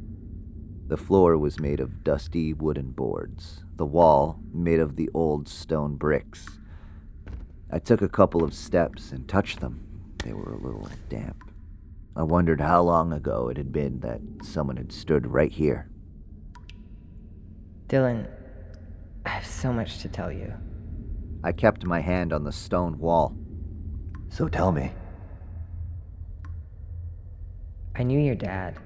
[0.88, 5.96] The floor was made of dusty wooden boards, the wall made of the old stone
[5.96, 6.60] bricks.
[7.72, 9.86] I took a couple of steps and touched them.
[10.24, 11.52] They were a little damp.
[12.16, 15.92] I wondered how long ago it had been that someone had stood right here.
[17.88, 18.28] Dylan,
[19.26, 20.54] I have so much to tell you.
[21.44, 23.34] I kept my hand on the stone wall.
[24.30, 24.92] So tell me.
[27.96, 28.78] I knew your dad.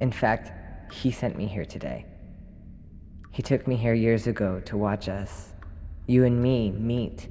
[0.00, 0.52] In fact,
[0.92, 2.06] he sent me here today.
[3.32, 5.52] He took me here years ago to watch us,
[6.06, 7.28] you and me, meet.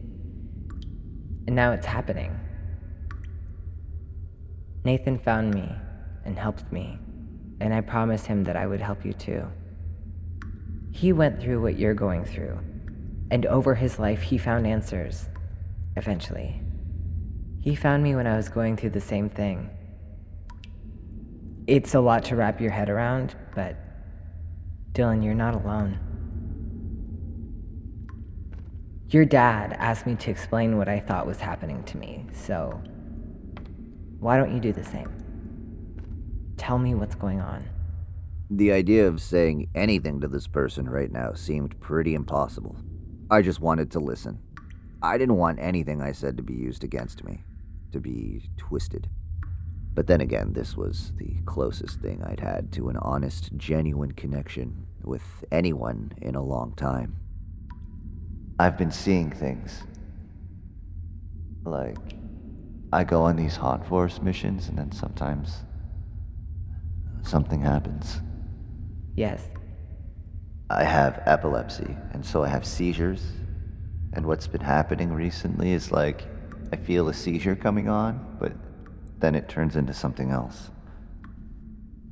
[1.48, 2.38] And now it's happening.
[4.84, 5.72] Nathan found me
[6.26, 7.00] and helped me,
[7.62, 9.48] and I promised him that I would help you too.
[10.96, 12.58] He went through what you're going through,
[13.30, 15.28] and over his life, he found answers.
[15.98, 16.62] Eventually.
[17.60, 19.70] He found me when I was going through the same thing.
[21.68, 23.76] It's a lot to wrap your head around, but
[24.94, 26.00] Dylan, you're not alone.
[29.10, 32.82] Your dad asked me to explain what I thought was happening to me, so
[34.22, 35.12] why don't you do the same?
[36.56, 37.66] Tell me what's going on.
[38.52, 42.76] The idea of saying anything to this person right now seemed pretty impossible.
[43.32, 44.40] I just wanted to listen.
[45.02, 47.44] I didn't want anything I said to be used against me,
[47.92, 49.10] to be twisted.
[49.96, 54.86] But then again, this was the closest thing I'd had to an honest, genuine connection
[55.04, 57.16] with anyone in a long time.
[58.60, 59.82] I've been seeing things.
[61.64, 61.98] Like,
[62.94, 65.64] I go on these Haunt Force missions, and then sometimes
[67.24, 68.22] something happens.
[69.16, 69.48] Yes.
[70.70, 73.24] I have epilepsy, and so I have seizures.
[74.14, 76.26] And what's been happening recently is like,
[76.72, 78.54] I feel a seizure coming on, but
[79.20, 80.70] then it turns into something else.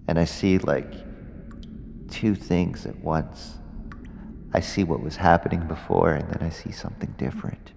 [0.07, 0.93] And I see like
[2.09, 3.55] two things at once.
[4.53, 7.73] I see what was happening before, and then I see something different.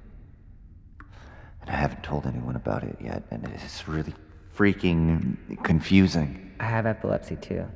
[1.63, 4.15] And I haven't told anyone about it yet, and it's really
[4.55, 6.53] freaking confusing.
[6.61, 7.67] I have epilepsy too.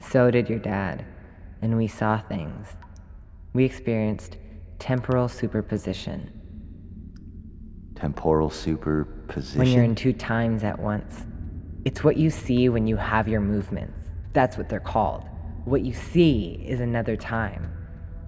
[0.00, 1.04] So did your dad,
[1.62, 2.66] and we saw things.
[3.52, 4.38] We experienced
[4.78, 6.32] temporal superposition.
[7.94, 9.58] Temporal superposition?
[9.58, 11.26] When you're in two times at once.
[11.84, 14.10] It's what you see when you have your movements.
[14.32, 15.24] That's what they're called.
[15.64, 17.70] What you see is another time.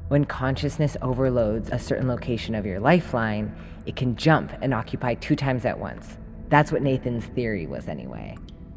[0.08, 3.54] When consciousness overloads a certain location of your lifeline,
[3.86, 6.18] it can jump and occupy two times at once.
[6.48, 8.36] That's what Nathan's theory was, anyway.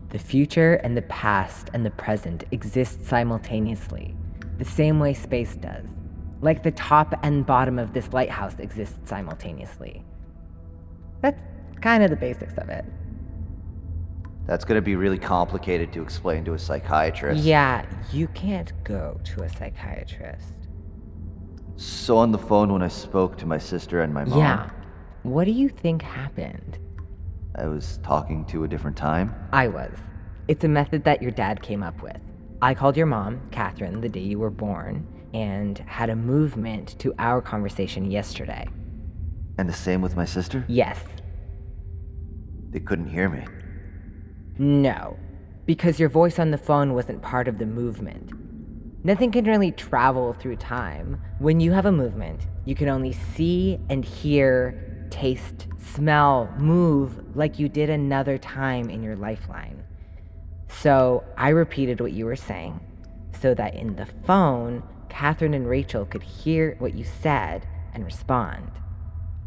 [0.10, 4.16] The future and the past and the present exist simultaneously,
[4.58, 5.86] the same way space does.
[6.42, 10.04] Like the top and bottom of this lighthouse exist simultaneously.
[11.22, 11.42] That's
[11.82, 12.86] kind of the basics of it.
[14.46, 17.44] That's gonna be really complicated to explain to a psychiatrist.
[17.44, 20.54] Yeah, you can't go to a psychiatrist.
[21.78, 24.40] So on the phone when I spoke to my sister and my mom.
[24.40, 24.70] Yeah.
[25.24, 26.78] What do you think happened?
[27.58, 29.34] I was talking to a different time.
[29.54, 29.92] I was.
[30.48, 32.20] It's a method that your dad came up with.
[32.62, 37.14] I called your mom, Catherine, the day you were born, and had a movement to
[37.18, 38.68] our conversation yesterday.
[39.58, 40.66] And the same with my sister?
[40.68, 41.00] Yes.
[42.72, 43.46] They couldn't hear me.
[44.58, 45.18] No,
[45.66, 48.32] because your voice on the phone wasn't part of the movement.
[49.06, 51.22] Nothing can really travel through time.
[51.40, 57.60] When you have a movement, you can only see and hear, taste, smell, move like
[57.60, 59.84] you did another time in your lifeline.
[60.68, 62.80] So I repeated what you were saying
[63.42, 68.72] so that in the phone, Catherine and Rachel could hear what you said and respond.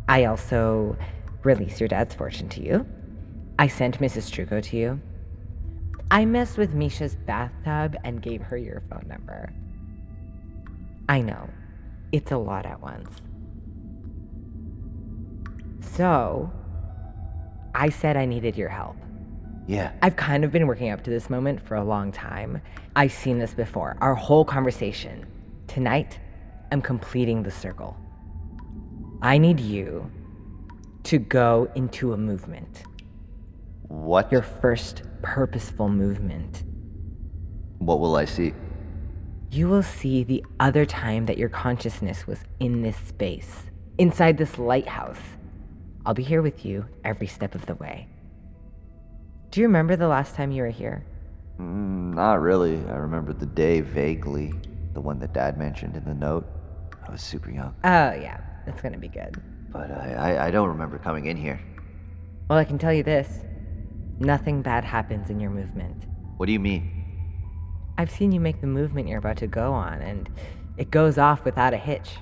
[0.08, 0.96] I also
[1.42, 2.86] released your dad's fortune to you.
[3.58, 4.30] I sent Mrs.
[4.30, 5.00] Truco to you.
[6.10, 9.52] I messed with Misha's bathtub and gave her your phone number.
[11.08, 11.50] I know,
[12.12, 13.10] it's a lot at once.
[15.94, 16.52] So,
[17.74, 18.96] I said I needed your help.
[19.66, 19.92] Yeah.
[20.00, 22.62] I've kind of been working up to this moment for a long time.
[22.96, 25.26] I've seen this before, our whole conversation.
[25.66, 26.18] Tonight,
[26.72, 27.96] I'm completing the circle.
[29.20, 30.10] I need you
[31.04, 32.84] to go into a movement.
[33.82, 34.30] What?
[34.32, 36.62] Your first purposeful movement.
[37.78, 38.54] What will I see?
[39.50, 43.64] You will see the other time that your consciousness was in this space,
[43.96, 45.37] inside this lighthouse.
[46.06, 48.08] I'll be here with you every step of the way.
[49.50, 51.04] Do you remember the last time you were here?
[51.58, 52.76] Mm, not really.
[52.88, 54.52] I remember the day vaguely.
[54.94, 56.46] The one that Dad mentioned in the note.
[57.06, 57.74] I was super young.
[57.84, 58.40] Oh, yeah.
[58.66, 59.40] That's gonna be good.
[59.70, 61.60] But I, I, I don't remember coming in here.
[62.48, 63.44] Well, I can tell you this
[64.18, 66.04] nothing bad happens in your movement.
[66.36, 66.98] What do you mean?
[67.96, 70.28] I've seen you make the movement you're about to go on, and
[70.76, 72.16] it goes off without a hitch.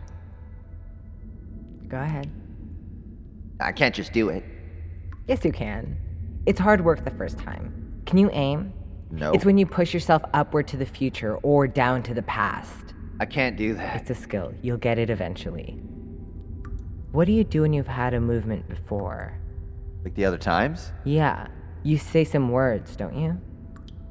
[1.88, 2.30] Go ahead.
[3.60, 4.44] I can't just do it.
[5.26, 5.96] Yes, you can.
[6.46, 8.02] It's hard work the first time.
[8.06, 8.72] Can you aim?
[9.10, 9.32] No.
[9.32, 12.94] It's when you push yourself upward to the future or down to the past.
[13.18, 14.02] I can't do that.
[14.02, 14.52] It's a skill.
[14.62, 15.80] You'll get it eventually.
[17.12, 19.38] What do you do when you've had a movement before?
[20.04, 20.92] Like the other times?
[21.04, 21.46] Yeah,
[21.82, 23.40] you say some words, don't you?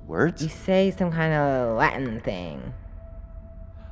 [0.08, 0.42] Words?
[0.42, 2.74] You say some kind of Latin thing.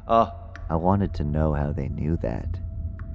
[0.07, 0.33] Oh,
[0.69, 2.59] I wanted to know how they knew that.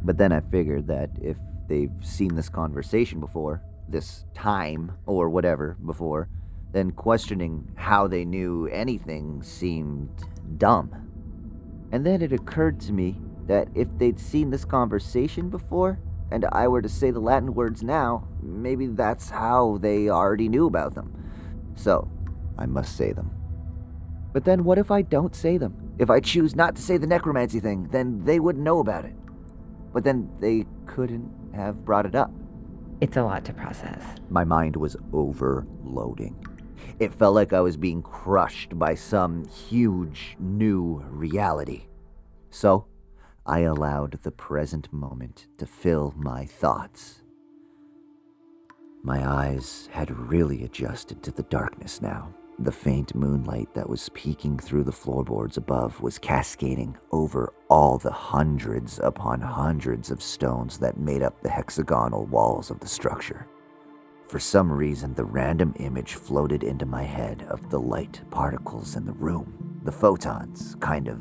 [0.05, 1.37] But then I figured that if
[1.69, 6.29] they've seen this conversation before, this time or whatever before,
[6.73, 10.11] then questioning how they knew anything seemed
[10.59, 11.09] dumb.
[11.93, 15.99] And then it occurred to me that if they'd seen this conversation before,
[16.31, 20.67] and I were to say the Latin words now, maybe that's how they already knew
[20.67, 21.15] about them.
[21.75, 22.11] So,
[22.59, 23.31] I must say them.
[24.33, 25.95] But then what if I don't say them?
[25.99, 29.15] If I choose not to say the necromancy thing, then they wouldn't know about it.
[29.93, 32.31] But then they couldn't have brought it up.
[33.01, 34.03] It's a lot to process.
[34.29, 36.37] My mind was overloading.
[36.99, 41.87] It felt like I was being crushed by some huge new reality.
[42.51, 42.87] So,
[43.47, 47.23] I allowed the present moment to fill my thoughts.
[49.03, 52.35] My eyes had really adjusted to the darkness now.
[52.61, 58.11] The faint moonlight that was peeking through the floorboards above was cascading over all the
[58.11, 63.47] hundreds upon hundreds of stones that made up the hexagonal walls of the structure.
[64.27, 69.07] For some reason, the random image floated into my head of the light particles in
[69.07, 71.21] the room, the photons, kind of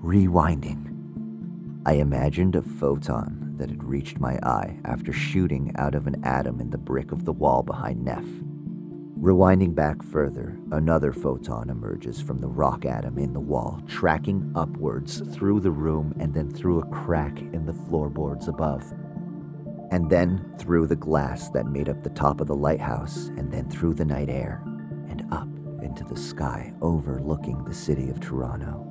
[0.00, 0.92] rewinding.
[1.86, 6.60] I imagined a photon that had reached my eye after shooting out of an atom
[6.60, 8.24] in the brick of the wall behind Neff.
[9.24, 15.22] Rewinding back further, another photon emerges from the rock atom in the wall, tracking upwards
[15.34, 18.84] through the room and then through a crack in the floorboards above.
[19.90, 23.70] And then through the glass that made up the top of the lighthouse, and then
[23.70, 24.62] through the night air,
[25.08, 25.48] and up
[25.82, 28.86] into the sky overlooking the city of Toronto.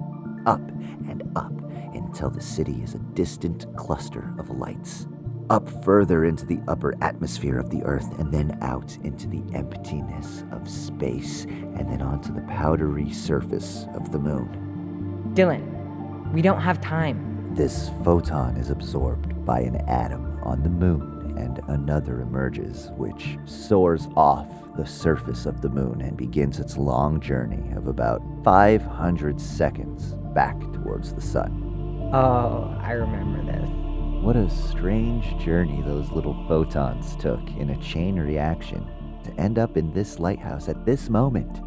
[0.48, 0.68] Up
[1.08, 1.54] and up
[1.94, 5.06] until the city is a distant cluster of lights
[5.50, 10.44] up further into the upper atmosphere of the Earth, and then out into the emptiness
[10.52, 15.32] of space, and then onto the powdery surface of the moon.
[15.34, 17.54] Dylan, we don't have time.
[17.56, 24.08] This photon is absorbed by an atom on the moon, and another emerges, which soars
[24.16, 30.14] off the surface of the moon and begins its long journey of about 500 seconds
[30.34, 32.10] back towards the sun.
[32.14, 33.83] Oh, I remember this.
[34.24, 38.90] What a strange journey those little photons took in a chain reaction
[39.26, 41.60] to end up in this lighthouse at this moment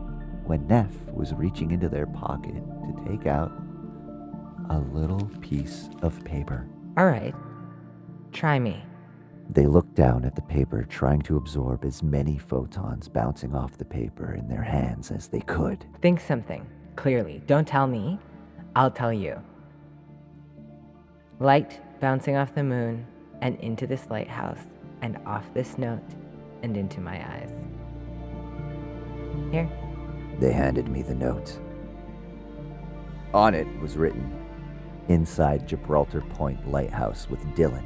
[0.46, 3.52] when Neff was reaching into their pocket to take out
[4.70, 6.66] a little piece of paper.
[6.96, 7.34] All right,
[8.32, 8.82] try me.
[9.50, 13.84] They looked down at the paper, trying to absorb as many photons bouncing off the
[13.84, 15.84] paper in their hands as they could.
[16.00, 17.42] Think something clearly.
[17.46, 18.18] Don't tell me,
[18.74, 19.42] I'll tell you.
[21.38, 23.06] Light bouncing off the moon
[23.40, 24.66] and into this lighthouse
[25.02, 26.02] and off this note
[26.62, 27.50] and into my eyes.
[29.50, 29.68] Here.
[30.38, 31.58] They handed me the note.
[33.32, 34.32] On it was written,
[35.08, 37.84] Inside Gibraltar Point Lighthouse with Dylan.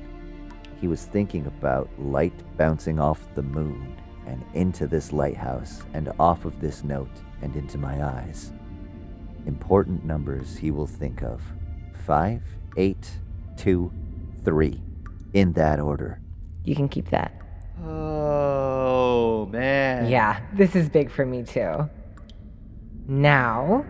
[0.80, 3.96] He was thinking about light bouncing off the moon
[4.26, 7.10] and into this lighthouse and off of this note
[7.42, 8.52] and into my eyes.
[9.46, 11.42] Important numbers he will think of
[12.06, 12.42] five,
[12.76, 13.10] eight,
[13.56, 13.92] two,
[14.44, 14.82] three.
[15.32, 16.20] In that order.
[16.64, 17.40] You can keep that.
[17.84, 20.08] Oh, man.
[20.10, 21.88] Yeah, this is big for me too.
[23.06, 23.84] Now,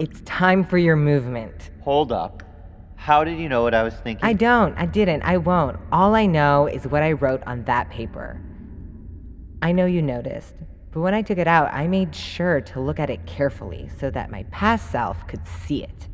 [0.00, 1.70] it's time for your movement.
[1.82, 2.42] Hold up.
[2.96, 4.24] How did you know what I was thinking?
[4.24, 4.76] I don't.
[4.76, 5.22] I didn't.
[5.22, 5.78] I won't.
[5.90, 8.40] All I know is what I wrote on that paper.
[9.62, 10.54] I know you noticed,
[10.92, 14.10] but when I took it out, I made sure to look at it carefully so
[14.10, 16.08] that my past self could see it.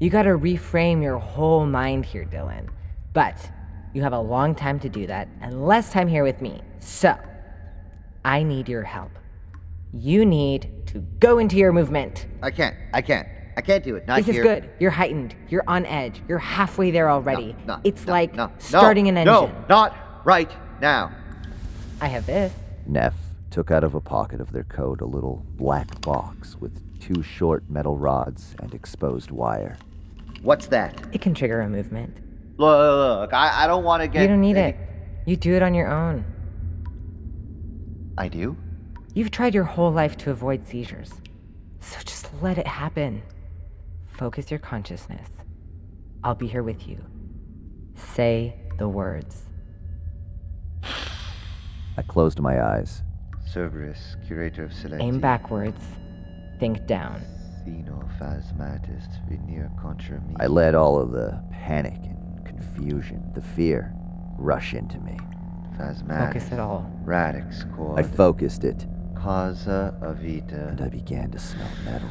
[0.00, 2.68] You gotta reframe your whole mind here, Dylan.
[3.12, 3.50] But
[3.92, 6.62] you have a long time to do that and less time here with me.
[6.78, 7.16] So,
[8.24, 9.10] I need your help.
[9.92, 12.26] You need to go into your movement.
[12.42, 12.76] I can't.
[12.94, 13.26] I can't.
[13.56, 14.06] I can't do it.
[14.06, 14.42] Not this here.
[14.42, 14.70] is good.
[14.78, 15.34] You're heightened.
[15.48, 16.22] You're on edge.
[16.28, 17.56] You're halfway there already.
[17.66, 19.32] No, no, it's no, like no, starting an engine.
[19.32, 21.10] No, not right now.
[22.00, 22.52] I have this.
[22.86, 23.16] Neff
[23.50, 27.68] took out of a pocket of their coat a little black box with two short
[27.68, 29.76] metal rods and exposed wire.
[30.42, 30.94] What's that?
[31.12, 32.16] It can trigger a movement.
[32.58, 34.22] Look, look I, I don't want to get.
[34.22, 34.76] you don't need any- it.
[35.26, 36.24] You do it on your own.
[38.16, 38.56] I do?
[39.14, 41.12] You've tried your whole life to avoid seizures.
[41.80, 43.22] So just let it happen.
[44.06, 45.28] Focus your consciousness.
[46.24, 47.04] I'll be here with you.
[47.94, 49.44] Say the words.
[51.96, 53.02] I closed my eyes.
[53.52, 55.02] Cerberus, curator of Seleti.
[55.02, 55.82] Aim backwards.
[56.58, 57.22] Think down.
[57.64, 60.34] Phenophasmatis venir contra me.
[60.40, 63.92] I let all of the panic and confusion, the fear,
[64.38, 65.16] rush into me.
[65.78, 66.26] Phasmatis.
[66.32, 66.90] Focus it all.
[67.04, 67.98] Radix quod.
[67.98, 70.68] I focused it, Causa avita.
[70.70, 72.08] and I began to smell metal.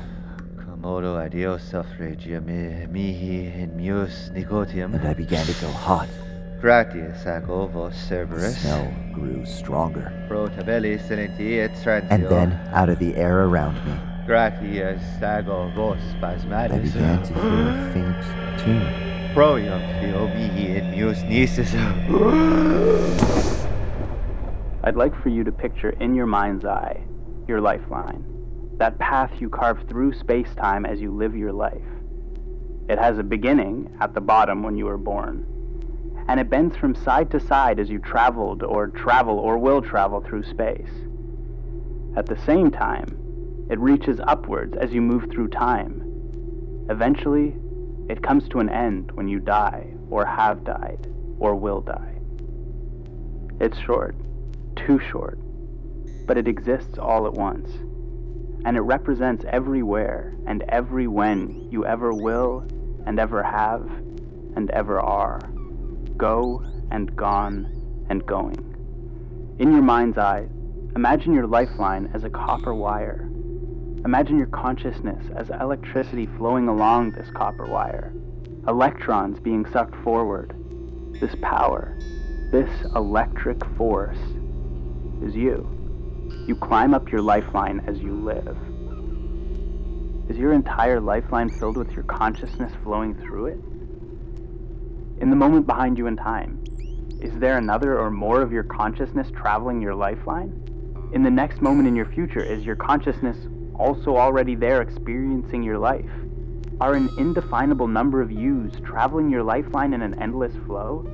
[0.58, 4.94] Commodo adiosa regia mi- mihi in meus nicotium.
[4.94, 6.08] And I began to go hot.
[6.62, 8.58] Gratias ac ovo The Cerberus.
[8.62, 10.12] smell grew stronger.
[10.28, 12.08] Pro tabelli silenti et transio.
[12.12, 13.94] And then, out of the air around me,
[14.28, 15.96] Gratias ac ovo I
[16.68, 18.22] began to hear a faint
[18.60, 18.94] tune.
[19.34, 21.74] Proium theo mihi in meus nisus.
[24.84, 27.02] I'd like for you to picture in your mind's eye
[27.48, 28.24] your lifeline,
[28.78, 31.82] that path you carve through space time as you live your life.
[32.90, 35.46] It has a beginning at the bottom when you were born,
[36.28, 40.20] and it bends from side to side as you traveled or travel or will travel
[40.20, 40.92] through space.
[42.18, 43.27] At the same time,
[43.70, 46.04] it reaches upwards as you move through time.
[46.90, 47.56] Eventually,
[48.10, 52.16] it comes to an end when you die, or have died, or will die.
[53.60, 54.16] It's short,
[54.76, 55.38] too short,
[56.26, 57.70] but it exists all at once.
[58.64, 62.66] And it represents everywhere and every when you ever will
[63.06, 63.82] and ever have
[64.56, 65.40] and ever are.
[66.16, 69.56] Go and gone and going.
[69.60, 70.48] In your mind's eye,
[70.96, 73.30] imagine your lifeline as a copper wire.
[74.08, 78.14] Imagine your consciousness as electricity flowing along this copper wire,
[78.66, 80.54] electrons being sucked forward.
[81.20, 81.94] This power,
[82.54, 84.18] this electric force,
[85.22, 85.68] is you.
[86.48, 88.58] You climb up your lifeline as you live.
[90.30, 93.60] Is your entire lifeline filled with your consciousness flowing through it?
[95.22, 96.64] In the moment behind you in time,
[97.20, 100.64] is there another or more of your consciousness traveling your lifeline?
[101.12, 103.38] In the next moment in your future, is your consciousness
[103.78, 106.10] also already there experiencing your life?
[106.80, 111.06] Are an indefinable number of yous traveling your lifeline in an endless flow?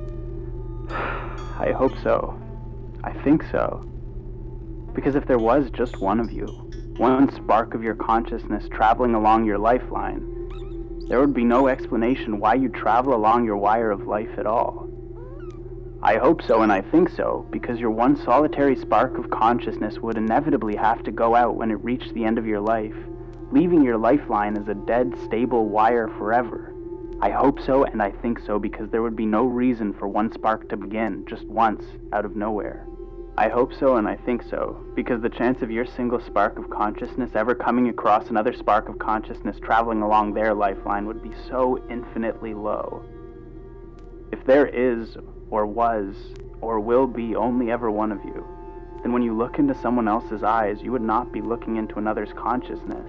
[0.90, 2.38] I hope so.
[3.02, 3.84] I think so.
[4.94, 6.46] Because if there was just one of you,
[6.96, 10.30] one spark of your consciousness traveling along your lifeline,
[11.08, 14.83] there would be no explanation why you travel along your wire of life at all.
[16.04, 20.18] I hope so and I think so, because your one solitary spark of consciousness would
[20.18, 22.94] inevitably have to go out when it reached the end of your life,
[23.50, 26.74] leaving your lifeline as a dead, stable wire forever.
[27.22, 30.30] I hope so and I think so because there would be no reason for one
[30.30, 32.86] spark to begin just once out of nowhere.
[33.38, 36.68] I hope so and I think so because the chance of your single spark of
[36.68, 41.82] consciousness ever coming across another spark of consciousness traveling along their lifeline would be so
[41.88, 43.06] infinitely low.
[44.32, 45.16] If there is,
[45.54, 46.16] or was,
[46.60, 48.44] or will be only ever one of you,
[49.02, 52.32] then when you look into someone else's eyes, you would not be looking into another's
[52.32, 53.08] consciousness,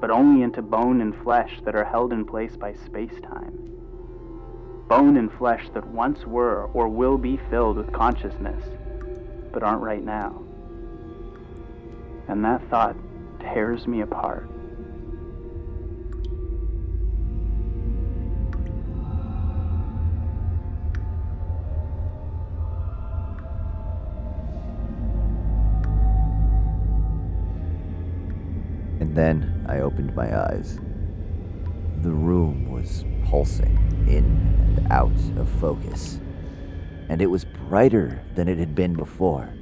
[0.00, 3.52] but only into bone and flesh that are held in place by space time.
[4.88, 8.64] Bone and flesh that once were or will be filled with consciousness,
[9.52, 10.42] but aren't right now.
[12.26, 12.96] And that thought
[13.52, 14.48] tears me apart.
[29.16, 30.78] Then I opened my eyes.
[32.02, 34.24] The room was pulsing in
[34.76, 36.20] and out of focus,
[37.08, 39.52] and it was brighter than it had been before.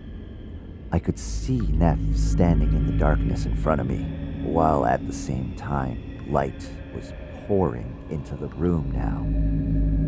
[0.92, 4.02] I could see Neff standing in the darkness in front of me,
[4.42, 7.12] while at the same time, light was
[7.46, 9.24] pouring into the room now.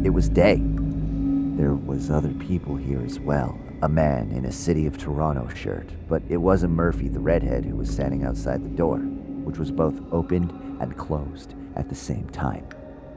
[0.06, 0.60] It was day.
[1.56, 3.58] There was other people here as well.
[3.82, 7.76] A man in a City of Toronto shirt, but it wasn't Murphy the redhead who
[7.76, 9.02] was standing outside the door,
[9.46, 12.66] which was both opened and closed at the same time.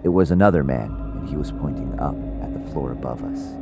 [0.03, 3.55] It was another man, and he was pointing up at the floor above us.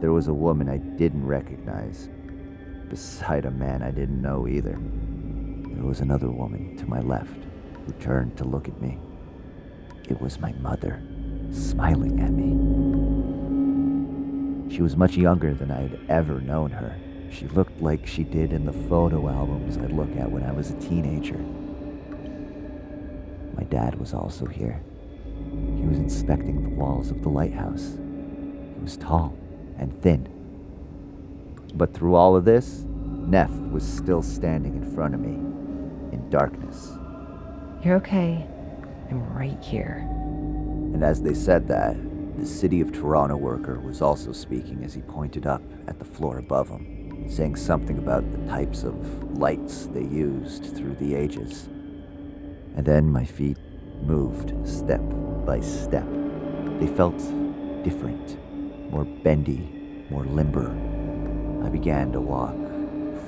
[0.00, 2.08] There was a woman I didn't recognize,
[2.88, 4.80] beside a man I didn't know either.
[5.74, 7.44] There was another woman to my left
[7.84, 8.98] who turned to look at me.
[10.08, 11.02] It was my mother,
[11.50, 12.56] smiling at me.
[14.74, 16.96] She was much younger than I'd ever known her.
[17.30, 20.70] She looked like she did in the photo albums I'd look at when I was
[20.70, 21.38] a teenager.
[23.54, 24.80] My dad was also here.
[25.76, 27.98] He was inspecting the walls of the lighthouse.
[28.74, 29.36] He was tall
[29.78, 30.28] and thin.
[31.74, 35.34] But through all of this, Neff was still standing in front of me,
[36.12, 36.92] in darkness.
[37.84, 38.46] You're okay.
[39.10, 40.06] I'm right here.
[40.94, 41.96] And as they said that,
[42.38, 46.38] The City of Toronto worker was also speaking as he pointed up at the floor
[46.38, 46.97] above him,
[47.28, 51.68] saying something about the types of lights they used through the ages.
[52.76, 53.58] And then my feet
[54.02, 55.02] moved step
[55.44, 56.06] by step.
[56.80, 57.18] They felt
[57.84, 58.38] different,
[58.90, 59.68] more bendy,
[60.10, 60.70] more limber.
[61.64, 62.56] I began to walk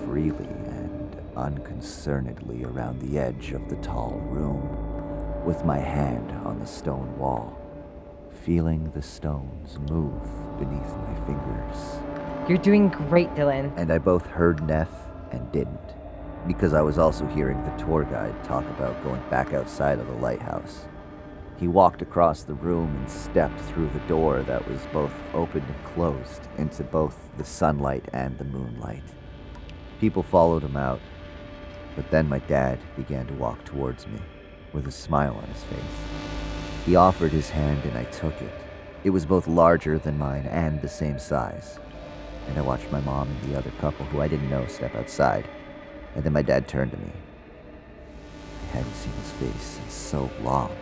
[0.05, 6.66] freely and unconcernedly around the edge of the tall room, with my hand on the
[6.66, 7.57] stone wall,
[8.44, 12.09] feeling the stones move beneath my fingers.
[12.49, 13.72] You're doing great, Dylan.
[13.76, 14.91] And I both heard Neff
[15.30, 15.78] and didn't,
[16.49, 20.14] because I was also hearing the tour guide talk about going back outside of the
[20.14, 20.88] lighthouse.
[21.59, 25.84] He walked across the room and stepped through the door that was both open and
[25.95, 29.05] closed into both the sunlight and the moonlight.
[30.01, 31.01] People followed him out,
[31.95, 34.18] but then my dad began to walk towards me
[34.72, 36.84] with a smile on his face.
[36.86, 38.55] He offered his hand and I took it.
[39.05, 41.78] It was both larger than mine and the same size.
[42.51, 45.48] And I watched my mom and the other couple who I didn't know step outside.
[46.16, 47.12] And then my dad turned to me.
[48.64, 50.76] I hadn't seen his face in so long.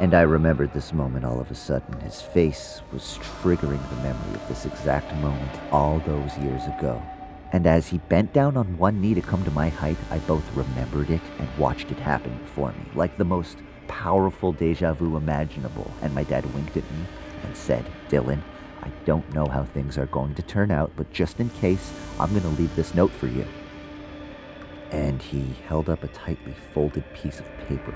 [0.00, 2.00] And I remembered this moment all of a sudden.
[2.00, 7.02] His face was triggering the memory of this exact moment all those years ago.
[7.52, 10.44] And as he bent down on one knee to come to my height, I both
[10.56, 13.58] remembered it and watched it happen before me, like the most
[13.88, 15.90] powerful deja vu imaginable.
[16.00, 17.04] And my dad winked at me
[17.42, 18.40] and said, Dylan,
[18.82, 22.30] I don't know how things are going to turn out, but just in case, I'm
[22.30, 23.46] going to leave this note for you.
[24.90, 27.94] And he held up a tightly folded piece of paper.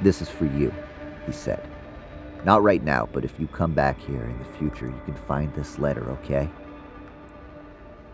[0.00, 0.72] This is for you,
[1.26, 1.66] he said.
[2.44, 5.52] Not right now, but if you come back here in the future, you can find
[5.54, 6.48] this letter, okay?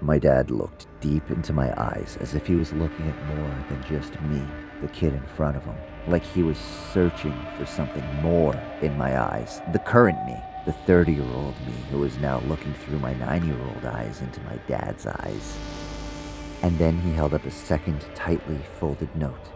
[0.01, 3.85] My dad looked deep into my eyes as if he was looking at more than
[3.89, 4.43] just me,
[4.81, 5.77] the kid in front of him.
[6.09, 6.59] Like he was
[6.93, 9.61] searching for something more in my eyes.
[9.73, 13.47] The current me, the 30 year old me who was now looking through my 9
[13.47, 15.59] year old eyes into my dad's eyes.
[16.63, 19.51] And then he held up a second tightly folded note.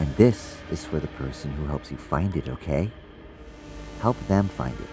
[0.00, 2.90] And this is for the person who helps you find it, okay?
[4.00, 4.88] Help them find it.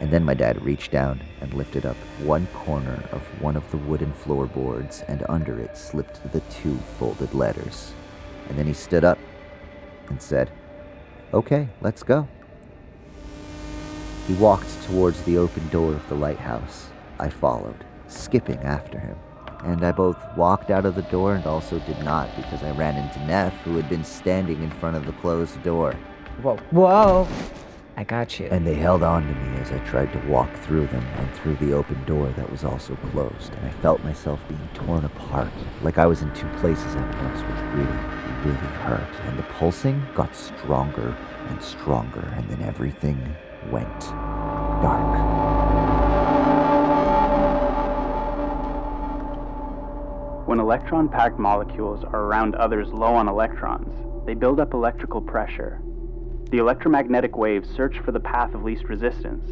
[0.00, 3.76] And then my dad reached down and lifted up one corner of one of the
[3.76, 7.92] wooden floorboards, and under it slipped the two folded letters.
[8.48, 9.18] And then he stood up
[10.08, 10.50] and said,
[11.32, 12.28] Okay, let's go.
[14.26, 16.88] He walked towards the open door of the lighthouse.
[17.20, 19.16] I followed, skipping after him.
[19.64, 22.96] And I both walked out of the door and also did not because I ran
[22.96, 25.92] into Neff, who had been standing in front of the closed door.
[26.42, 27.28] Whoa, whoa!
[27.96, 28.46] I got you.
[28.46, 31.56] And they held on to me as I tried to walk through them and through
[31.56, 33.52] the open door that was also closed.
[33.54, 35.52] And I felt myself being torn apart,
[35.82, 37.98] like I was in two places at once, which really,
[38.42, 39.14] really hurt.
[39.26, 41.14] And the pulsing got stronger
[41.48, 43.36] and stronger, and then everything
[43.70, 44.00] went
[44.82, 45.64] dark.
[50.46, 55.80] When electron packed molecules are around others low on electrons, they build up electrical pressure.
[56.50, 59.44] The electromagnetic waves search for the path of least resistance.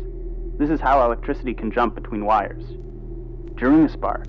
[0.59, 2.63] This is how electricity can jump between wires.
[3.57, 4.27] During a spark,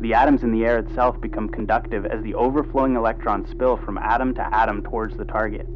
[0.00, 4.34] the atoms in the air itself become conductive as the overflowing electrons spill from atom
[4.34, 5.66] to atom towards the target.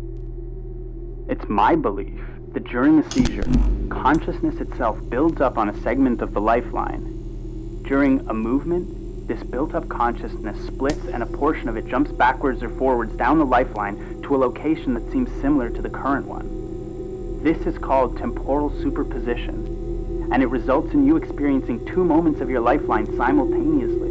[1.29, 2.21] It's my belief
[2.53, 3.45] that during a seizure,
[3.89, 7.83] consciousness itself builds up on a segment of the lifeline.
[7.85, 12.63] During a movement, this built up consciousness splits and a portion of it jumps backwards
[12.63, 17.43] or forwards down the lifeline to a location that seems similar to the current one.
[17.45, 22.61] This is called temporal superposition, and it results in you experiencing two moments of your
[22.61, 24.11] lifeline simultaneously.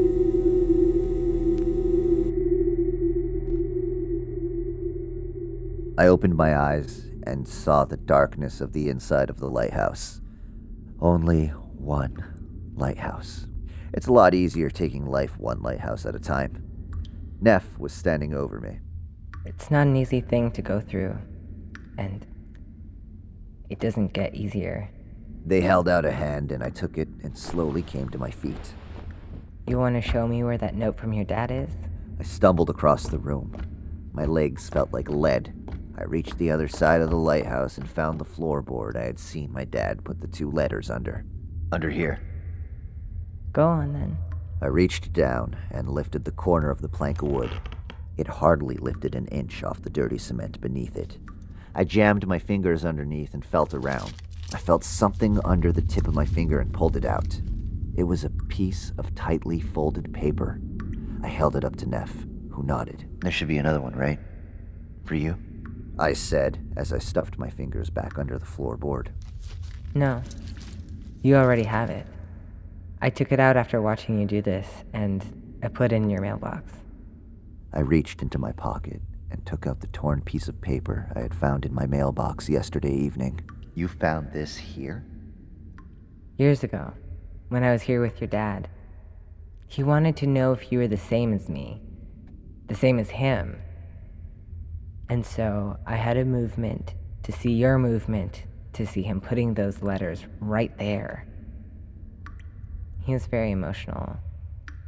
[5.98, 10.22] I opened my eyes and saw the darkness of the inside of the lighthouse.
[11.00, 13.48] Only one lighthouse.
[13.94, 16.64] It's a lot easier taking life one lighthouse at a time.
[17.42, 18.80] Neff was standing over me.
[19.46, 21.18] It's not an easy thing to go through,
[21.98, 22.26] and
[23.70, 24.90] it doesn't get easier.
[25.46, 28.74] They held out a hand and I took it and slowly came to my feet.
[29.68, 31.70] You want to show me where that note from your dad is?
[32.20, 33.56] I stumbled across the room.
[34.12, 35.54] My legs felt like lead.
[36.00, 39.52] I reached the other side of the lighthouse and found the floorboard I had seen
[39.52, 41.26] my dad put the two letters under.
[41.74, 42.22] Under here.
[43.52, 44.18] Go on then.
[44.62, 47.52] I reached down and lifted the corner of the plank of wood.
[48.16, 51.18] It hardly lifted an inch off the dirty cement beneath it.
[51.76, 54.14] I jammed my fingers underneath and felt around.
[54.54, 57.42] I felt something under the tip of my finger and pulled it out.
[57.98, 60.62] It was a piece of tightly folded paper.
[61.22, 63.06] I held it up to Neff, who nodded.
[63.20, 64.20] There should be another one, right?
[65.04, 65.36] For you?
[66.00, 69.10] I said as I stuffed my fingers back under the floorboard.
[69.94, 70.24] No.
[71.22, 72.08] You already have it.
[73.02, 76.22] I took it out after watching you do this, and I put it in your
[76.22, 76.72] mailbox.
[77.74, 81.36] I reached into my pocket and took out the torn piece of paper I had
[81.36, 83.42] found in my mailbox yesterday evening.
[83.76, 85.06] You found this here?
[86.38, 86.94] Years ago,
[87.50, 88.70] when I was here with your dad,
[89.68, 91.82] he wanted to know if you were the same as me,
[92.68, 93.62] the same as him.
[95.10, 96.94] And so I had a movement
[97.24, 98.44] to see your movement,
[98.74, 101.26] to see him putting those letters right there.
[103.02, 104.18] He was very emotional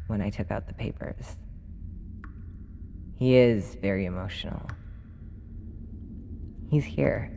[0.07, 1.37] when I took out the papers.
[3.15, 4.67] He is very emotional.
[6.69, 7.31] He's here,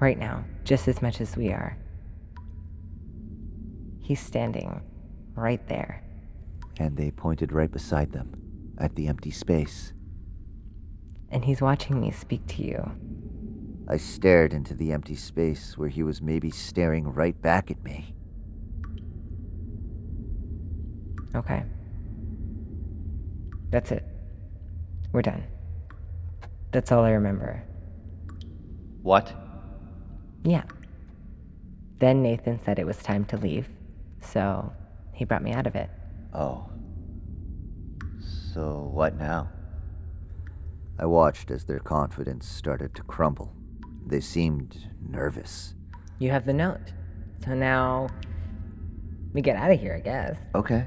[0.00, 1.76] right now, just as much as we are.
[4.00, 4.80] He's standing
[5.34, 6.02] right there.
[6.78, 9.92] And they pointed right beside them, at the empty space.
[11.30, 12.92] And he's watching me speak to you.
[13.88, 18.14] I stared into the empty space where he was maybe staring right back at me.
[21.34, 21.64] Okay.
[23.70, 24.04] That's it.
[25.12, 25.44] We're done.
[26.72, 27.62] That's all I remember.
[29.02, 29.32] What?
[30.44, 30.64] Yeah.
[31.98, 33.68] Then Nathan said it was time to leave,
[34.20, 34.72] so
[35.12, 35.88] he brought me out of it.
[36.34, 36.68] Oh.
[38.52, 39.48] So what now?
[40.98, 43.54] I watched as their confidence started to crumble.
[44.06, 45.74] They seemed nervous.
[46.18, 46.92] You have the note.
[47.44, 48.08] So now
[49.32, 50.36] we get out of here, I guess.
[50.54, 50.86] Okay.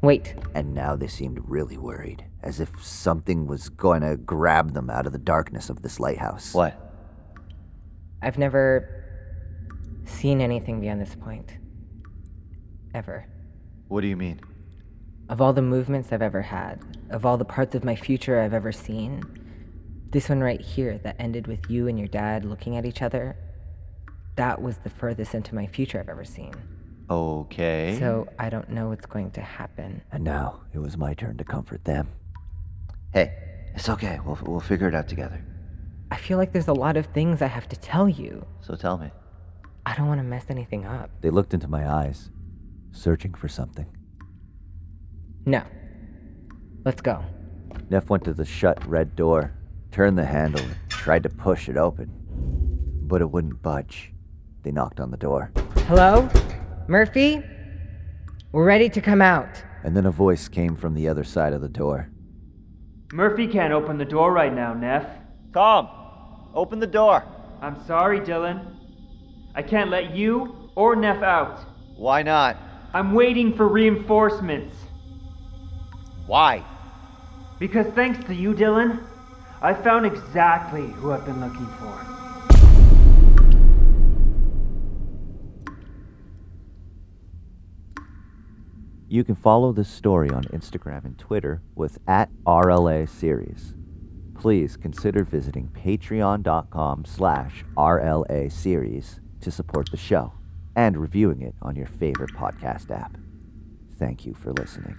[0.00, 0.34] Wait.
[0.54, 5.06] And now they seemed really worried, as if something was going to grab them out
[5.06, 6.52] of the darkness of this lighthouse.
[6.52, 6.76] What?
[8.20, 9.04] I've never
[10.04, 11.56] seen anything beyond this point.
[12.94, 13.26] Ever.
[13.86, 14.40] What do you mean?
[15.32, 16.78] Of all the movements I've ever had,
[17.08, 19.22] of all the parts of my future I've ever seen,
[20.10, 23.34] this one right here that ended with you and your dad looking at each other,
[24.36, 26.52] that was the furthest into my future I've ever seen.
[27.08, 27.96] Okay.
[27.98, 30.02] So I don't know what's going to happen.
[30.12, 32.10] And now it was my turn to comfort them.
[33.14, 33.32] Hey,
[33.74, 34.20] it's okay.
[34.26, 35.42] We'll, we'll figure it out together.
[36.10, 38.44] I feel like there's a lot of things I have to tell you.
[38.60, 39.10] So tell me.
[39.86, 41.08] I don't want to mess anything up.
[41.22, 42.28] They looked into my eyes,
[42.90, 43.86] searching for something.
[45.44, 45.62] No.
[46.84, 47.24] Let's go.
[47.90, 49.52] Neff went to the shut red door,
[49.90, 52.10] turned the handle, and tried to push it open.
[53.02, 54.12] But it wouldn't budge.
[54.62, 55.50] They knocked on the door.
[55.86, 56.28] Hello?
[56.88, 57.42] Murphy?
[58.52, 59.62] We're ready to come out.
[59.82, 62.08] And then a voice came from the other side of the door.
[63.12, 65.06] Murphy can't open the door right now, Neff.
[65.52, 65.88] Tom,
[66.54, 67.24] open the door.
[67.60, 68.76] I'm sorry, Dylan.
[69.54, 71.60] I can't let you or Neff out.
[71.96, 72.56] Why not?
[72.94, 74.76] I'm waiting for reinforcements.
[76.32, 76.64] Why?
[77.58, 79.04] Because thanks to you, Dylan,
[79.60, 82.06] I found exactly who I've been looking for.
[89.10, 93.74] You can follow this story on Instagram and Twitter with at RLA Series.
[94.34, 100.32] Please consider visiting patreon.com slash RLA Series to support the show
[100.74, 103.18] and reviewing it on your favorite podcast app.
[103.98, 104.98] Thank you for listening.